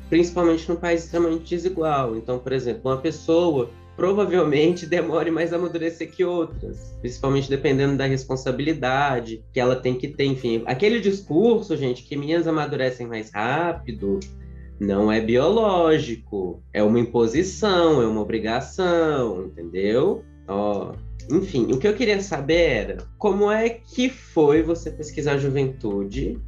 [0.09, 2.15] principalmente num país extremamente desigual.
[2.15, 3.69] Então, por exemplo, uma pessoa
[3.99, 10.07] provavelmente demore mais a amadurecer que outras, principalmente dependendo da responsabilidade que ela tem que
[10.07, 10.23] ter.
[10.23, 14.21] Enfim, aquele discurso, gente, que meninas amadurecem mais rápido,
[14.79, 20.23] não é biológico, é uma imposição, é uma obrigação, entendeu?
[20.47, 20.93] Ó,
[21.29, 26.39] enfim, o que eu queria saber era como é que foi você pesquisar juventude,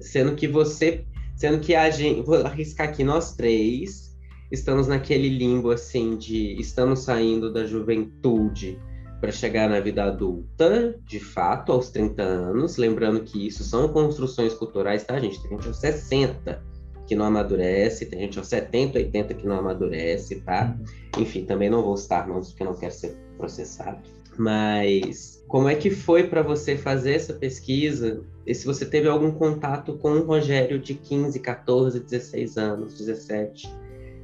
[0.00, 1.04] sendo que você,
[1.36, 4.07] sendo que a gente, vou arriscar aqui nós três,
[4.50, 8.78] estamos naquele limbo assim de estamos saindo da juventude
[9.20, 14.54] para chegar na vida adulta, de fato, aos 30 anos, lembrando que isso são construções
[14.54, 15.42] culturais, tá, gente?
[15.42, 16.62] Tem gente aos 60
[17.06, 20.76] que não amadurece, tem gente aos 70, 80 que não amadurece, tá?
[20.78, 21.22] Uhum.
[21.22, 23.98] Enfim, também não vou citar nomes porque não quero ser processado.
[24.36, 28.22] Mas como é que foi para você fazer essa pesquisa?
[28.46, 33.68] E se você teve algum contato com o Rogério de 15, 14, 16 anos, 17?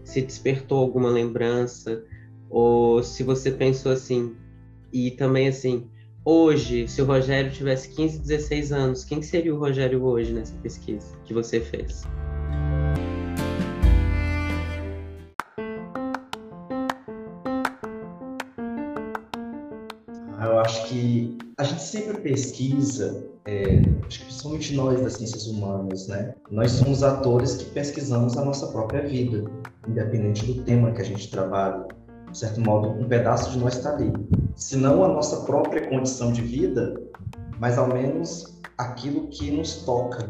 [0.04, 2.04] Se despertou alguma lembrança?
[2.48, 4.36] Ou se você pensou assim,
[4.92, 5.88] e também assim,
[6.24, 11.18] hoje, se o Rogério tivesse 15, 16 anos, quem seria o Rogério hoje nessa pesquisa
[11.24, 12.04] que você fez?
[20.64, 26.34] acho que a gente sempre pesquisa, é, acho que principalmente nós das ciências humanas, né?
[26.50, 29.44] Nós somos atores que pesquisamos a nossa própria vida,
[29.86, 31.86] independente do tema que a gente trabalha.
[32.30, 34.12] de certo modo, um pedaço de nós está ali.
[34.56, 37.00] Se não a nossa própria condição de vida,
[37.60, 40.28] mas ao menos aquilo que nos toca,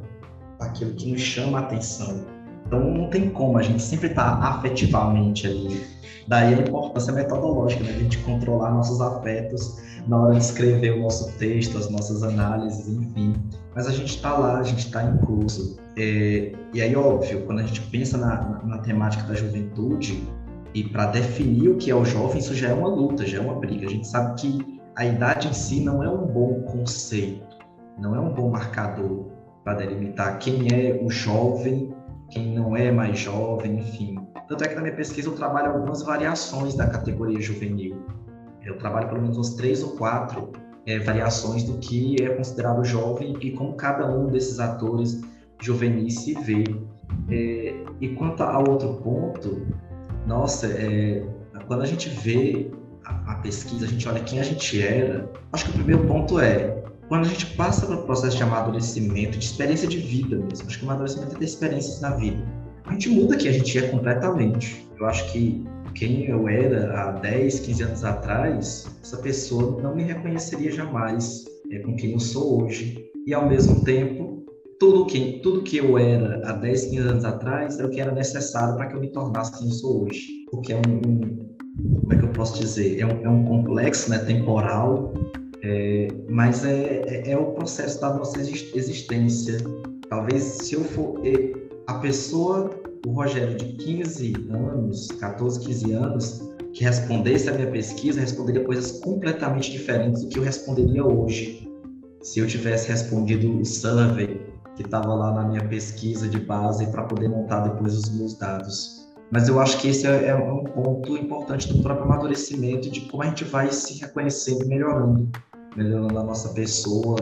[0.60, 2.33] aquilo que nos chama a atenção.
[2.66, 5.84] Então não tem como, a gente sempre está afetivamente ali.
[6.26, 7.90] Daí a importância metodológica, né?
[7.90, 12.88] a gente controlar nossos afetos na hora de escrever o nosso texto, as nossas análises,
[12.88, 13.34] enfim.
[13.74, 15.76] Mas a gente está lá, a gente está em curso.
[15.96, 20.26] É, e aí, óbvio, quando a gente pensa na, na, na temática da juventude,
[20.74, 23.40] e para definir o que é o jovem, isso já é uma luta, já é
[23.40, 23.86] uma briga.
[23.86, 27.58] A gente sabe que a idade em si não é um bom conceito,
[27.98, 29.26] não é um bom marcador
[29.62, 31.93] para delimitar quem é o jovem,
[32.34, 34.18] quem não é mais jovem, enfim.
[34.48, 38.04] Tanto é que na minha pesquisa eu trabalho algumas variações da categoria juvenil.
[38.64, 40.50] Eu trabalho pelo menos uns três ou quatro
[40.84, 45.20] é, variações do que é considerado jovem e como cada um desses atores
[45.62, 46.64] juvenis se vê.
[47.30, 49.64] É, e quanto ao outro ponto,
[50.26, 51.24] nossa, é,
[51.68, 52.68] quando a gente vê
[53.04, 56.40] a, a, pesquisa, a gente olha quem a gente era, acho que o primeiro ponto
[56.40, 60.78] é quando a gente passa pelo processo de amadurecimento, de experiência de vida mesmo, acho
[60.78, 62.38] que amadurecimento é ter experiências na vida.
[62.86, 64.86] A gente muda quem a gente é completamente.
[64.98, 70.02] Eu acho que quem eu era há 10, 15 anos atrás, essa pessoa não me
[70.02, 73.04] reconheceria jamais é, com quem eu sou hoje.
[73.26, 74.44] E ao mesmo tempo,
[74.78, 78.12] tudo que, tudo que eu era há 10, 15 anos atrás é o que era
[78.12, 80.26] necessário para que eu me tornasse quem eu sou hoje.
[80.50, 81.54] Porque é um, um
[82.00, 83.00] como é que eu posso dizer?
[83.00, 85.12] É um, é um complexo né, temporal,
[85.66, 89.56] é, mas é, é, é, o processo da nossa existência.
[90.10, 91.22] Talvez se eu for
[91.86, 92.70] a pessoa
[93.06, 99.00] o Rogério de 15 anos, 14, 15 anos, que respondesse a minha pesquisa, responderia coisas
[99.00, 101.68] completamente diferentes do que eu responderia hoje.
[102.22, 104.40] Se eu tivesse respondido o survey
[104.76, 109.06] que estava lá na minha pesquisa de base para poder montar depois os meus dados.
[109.30, 113.22] Mas eu acho que esse é, é um ponto importante do próprio amadurecimento, de como
[113.22, 115.28] a gente vai se reconhecendo, melhorando,
[115.76, 117.16] melhorando a nossa pessoa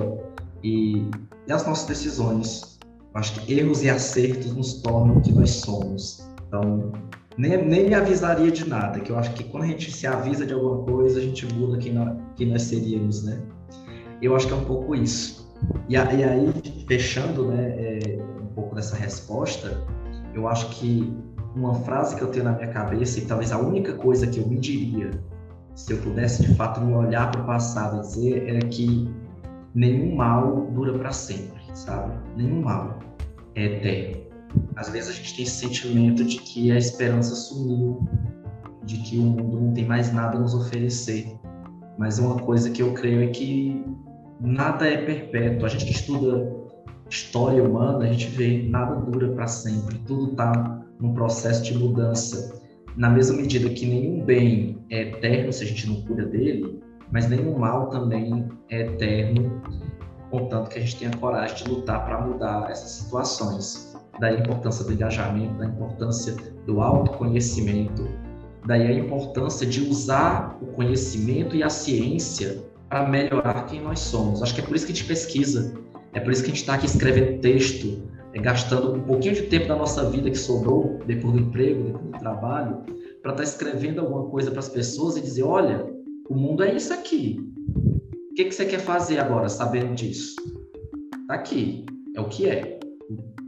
[0.63, 1.09] e,
[1.47, 2.79] e as nossas decisões
[3.15, 6.27] acho que erros e acertos nos tornam o que nós somos.
[6.47, 6.93] Então,
[7.37, 10.47] nem, nem me avisaria de nada, que eu acho que quando a gente se avisa
[10.47, 13.41] de alguma coisa, a gente muda quem nós, quem nós seríamos, né?
[14.21, 15.53] Eu acho que é um pouco isso.
[15.89, 16.53] E, e aí,
[16.87, 19.83] fechando né, é, um pouco dessa resposta,
[20.35, 21.13] eu acho que
[21.55, 24.47] uma frase que eu tenho na minha cabeça, e talvez a única coisa que eu
[24.47, 25.11] me diria,
[25.75, 29.11] se eu pudesse de fato me olhar para o passado e dizer, é que
[29.75, 32.13] nenhum mal dura para sempre sabe?
[32.37, 32.99] Nenhum mal
[33.55, 34.23] é eterno.
[34.77, 38.07] Às vezes a gente tem esse sentimento de que a esperança sumiu,
[38.85, 41.35] de que o mundo não tem mais nada a nos oferecer.
[41.99, 43.85] Mas uma coisa que eu creio é que
[44.41, 45.67] nada é perpétuo.
[45.67, 46.51] A gente que estuda
[47.09, 49.99] história humana, a gente vê nada dura para sempre.
[50.01, 52.62] Tudo está num processo de mudança.
[52.97, 56.81] Na mesma medida que nenhum bem é eterno se a gente não cura dele,
[57.11, 59.63] mas nenhum mal também é eterno
[60.33, 63.95] contanto que a gente tenha coragem de lutar para mudar essas situações.
[64.19, 66.35] Daí a importância do engajamento, da importância
[66.67, 68.09] do autoconhecimento,
[68.67, 74.43] daí a importância de usar o conhecimento e a ciência para melhorar quem nós somos.
[74.43, 75.75] Acho que é por isso que a gente pesquisa,
[76.15, 78.03] é por isso que a gente está aqui escrevendo texto,
[78.41, 82.19] gastando um pouquinho de tempo da nossa vida que sobrou, depois do emprego, depois do
[82.19, 82.83] trabalho,
[83.21, 85.87] para estar tá escrevendo alguma coisa para as pessoas e dizer: olha,
[86.29, 87.39] o mundo é isso aqui.
[88.31, 90.35] O que, que você quer fazer agora, sabendo disso?
[91.29, 91.85] Tá aqui,
[92.17, 92.81] é o que é.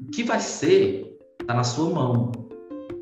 [0.07, 2.31] O que vai ser, tá na sua mão.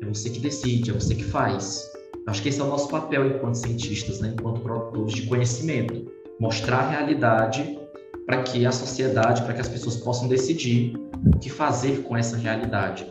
[0.01, 1.91] É você que decide, é você que faz.
[2.25, 4.33] Acho que esse é o nosso papel enquanto cientistas, né?
[4.37, 6.09] enquanto produtores de conhecimento.
[6.39, 7.77] Mostrar a realidade
[8.25, 10.93] para que a sociedade, para que as pessoas possam decidir
[11.33, 13.05] o que fazer com essa realidade,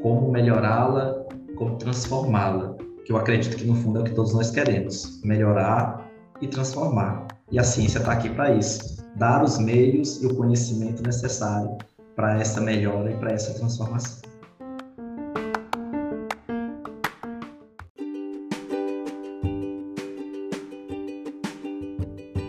[0.00, 1.24] como melhorá-la,
[1.56, 2.74] como transformá-la.
[3.04, 6.10] Que eu acredito que no fundo é o que todos nós queremos: melhorar
[6.40, 7.26] e transformar.
[7.50, 11.76] E a ciência está aqui para isso dar os meios e o conhecimento necessário
[12.16, 14.33] para essa melhora e para essa transformação.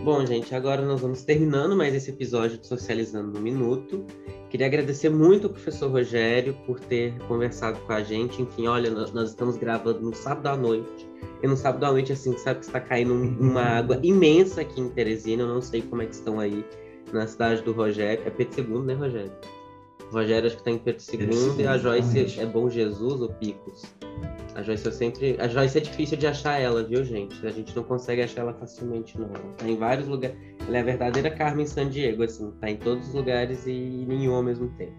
[0.06, 4.06] Bom, gente, agora nós vamos terminando mais esse episódio de Socializando no Minuto.
[4.48, 8.40] Queria agradecer muito ao professor Rogério por ter conversado com a gente.
[8.40, 11.10] Enfim, olha, nós, estamos gravando no sábado à noite.
[11.42, 14.88] E no sábado à noite, assim, sabe que está caindo uma água imensa aqui em
[14.90, 15.42] Teresina.
[15.42, 16.64] Eu não sei como é que estão aí
[17.12, 18.22] na cidade do Rogério.
[18.24, 19.32] É Pedro II, né, Rogério?
[20.12, 23.28] O Rogério acho que está em Pedro II e a Joyce é Bom Jesus ou
[23.30, 23.82] Picos.
[24.56, 25.36] A Joyce eu sempre.
[25.38, 27.46] A Joyce é difícil de achar ela, viu, gente?
[27.46, 29.26] A gente não consegue achar ela facilmente, não.
[29.26, 30.34] Ela tá em vários lugares.
[30.66, 34.34] Ela é a verdadeira Carmen San Diego, assim, tá em todos os lugares e nenhum
[34.34, 34.96] ao mesmo tempo.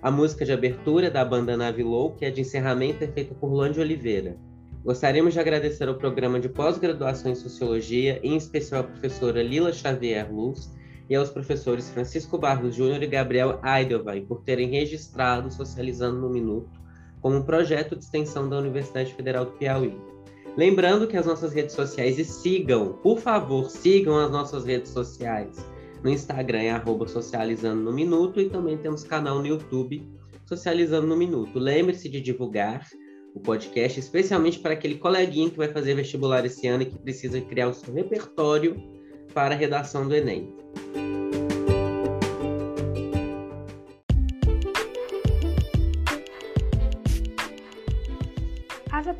[0.00, 3.52] A música de abertura da banda Nave Low, que é de encerramento, é feita por
[3.52, 4.38] Luan de Oliveira.
[4.82, 10.32] Gostaríamos de agradecer ao programa de pós-graduação em Sociologia, em especial à professora Lila Xavier
[10.32, 10.74] Luz,
[11.06, 16.79] e aos professores Francisco Barros Júnior e Gabriel Eidelwein por terem registrado Socializando no Minuto
[17.20, 19.96] como um projeto de extensão da Universidade Federal do Piauí.
[20.56, 25.56] Lembrando que as nossas redes sociais e sigam, por favor, sigam as nossas redes sociais.
[26.02, 30.02] No Instagram é arroba Socializando no Minuto e também temos canal no YouTube
[30.46, 31.58] Socializando no Minuto.
[31.58, 32.86] Lembre-se de divulgar
[33.34, 37.40] o podcast, especialmente para aquele coleguinha que vai fazer vestibular esse ano e que precisa
[37.40, 38.76] criar o seu repertório
[39.32, 40.52] para a redação do Enem.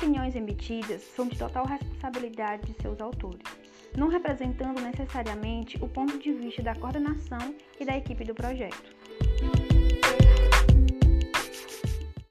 [0.01, 3.43] Opiniões emitidas são de total responsabilidade de seus autores,
[3.95, 8.95] não representando necessariamente o ponto de vista da coordenação e da equipe do projeto.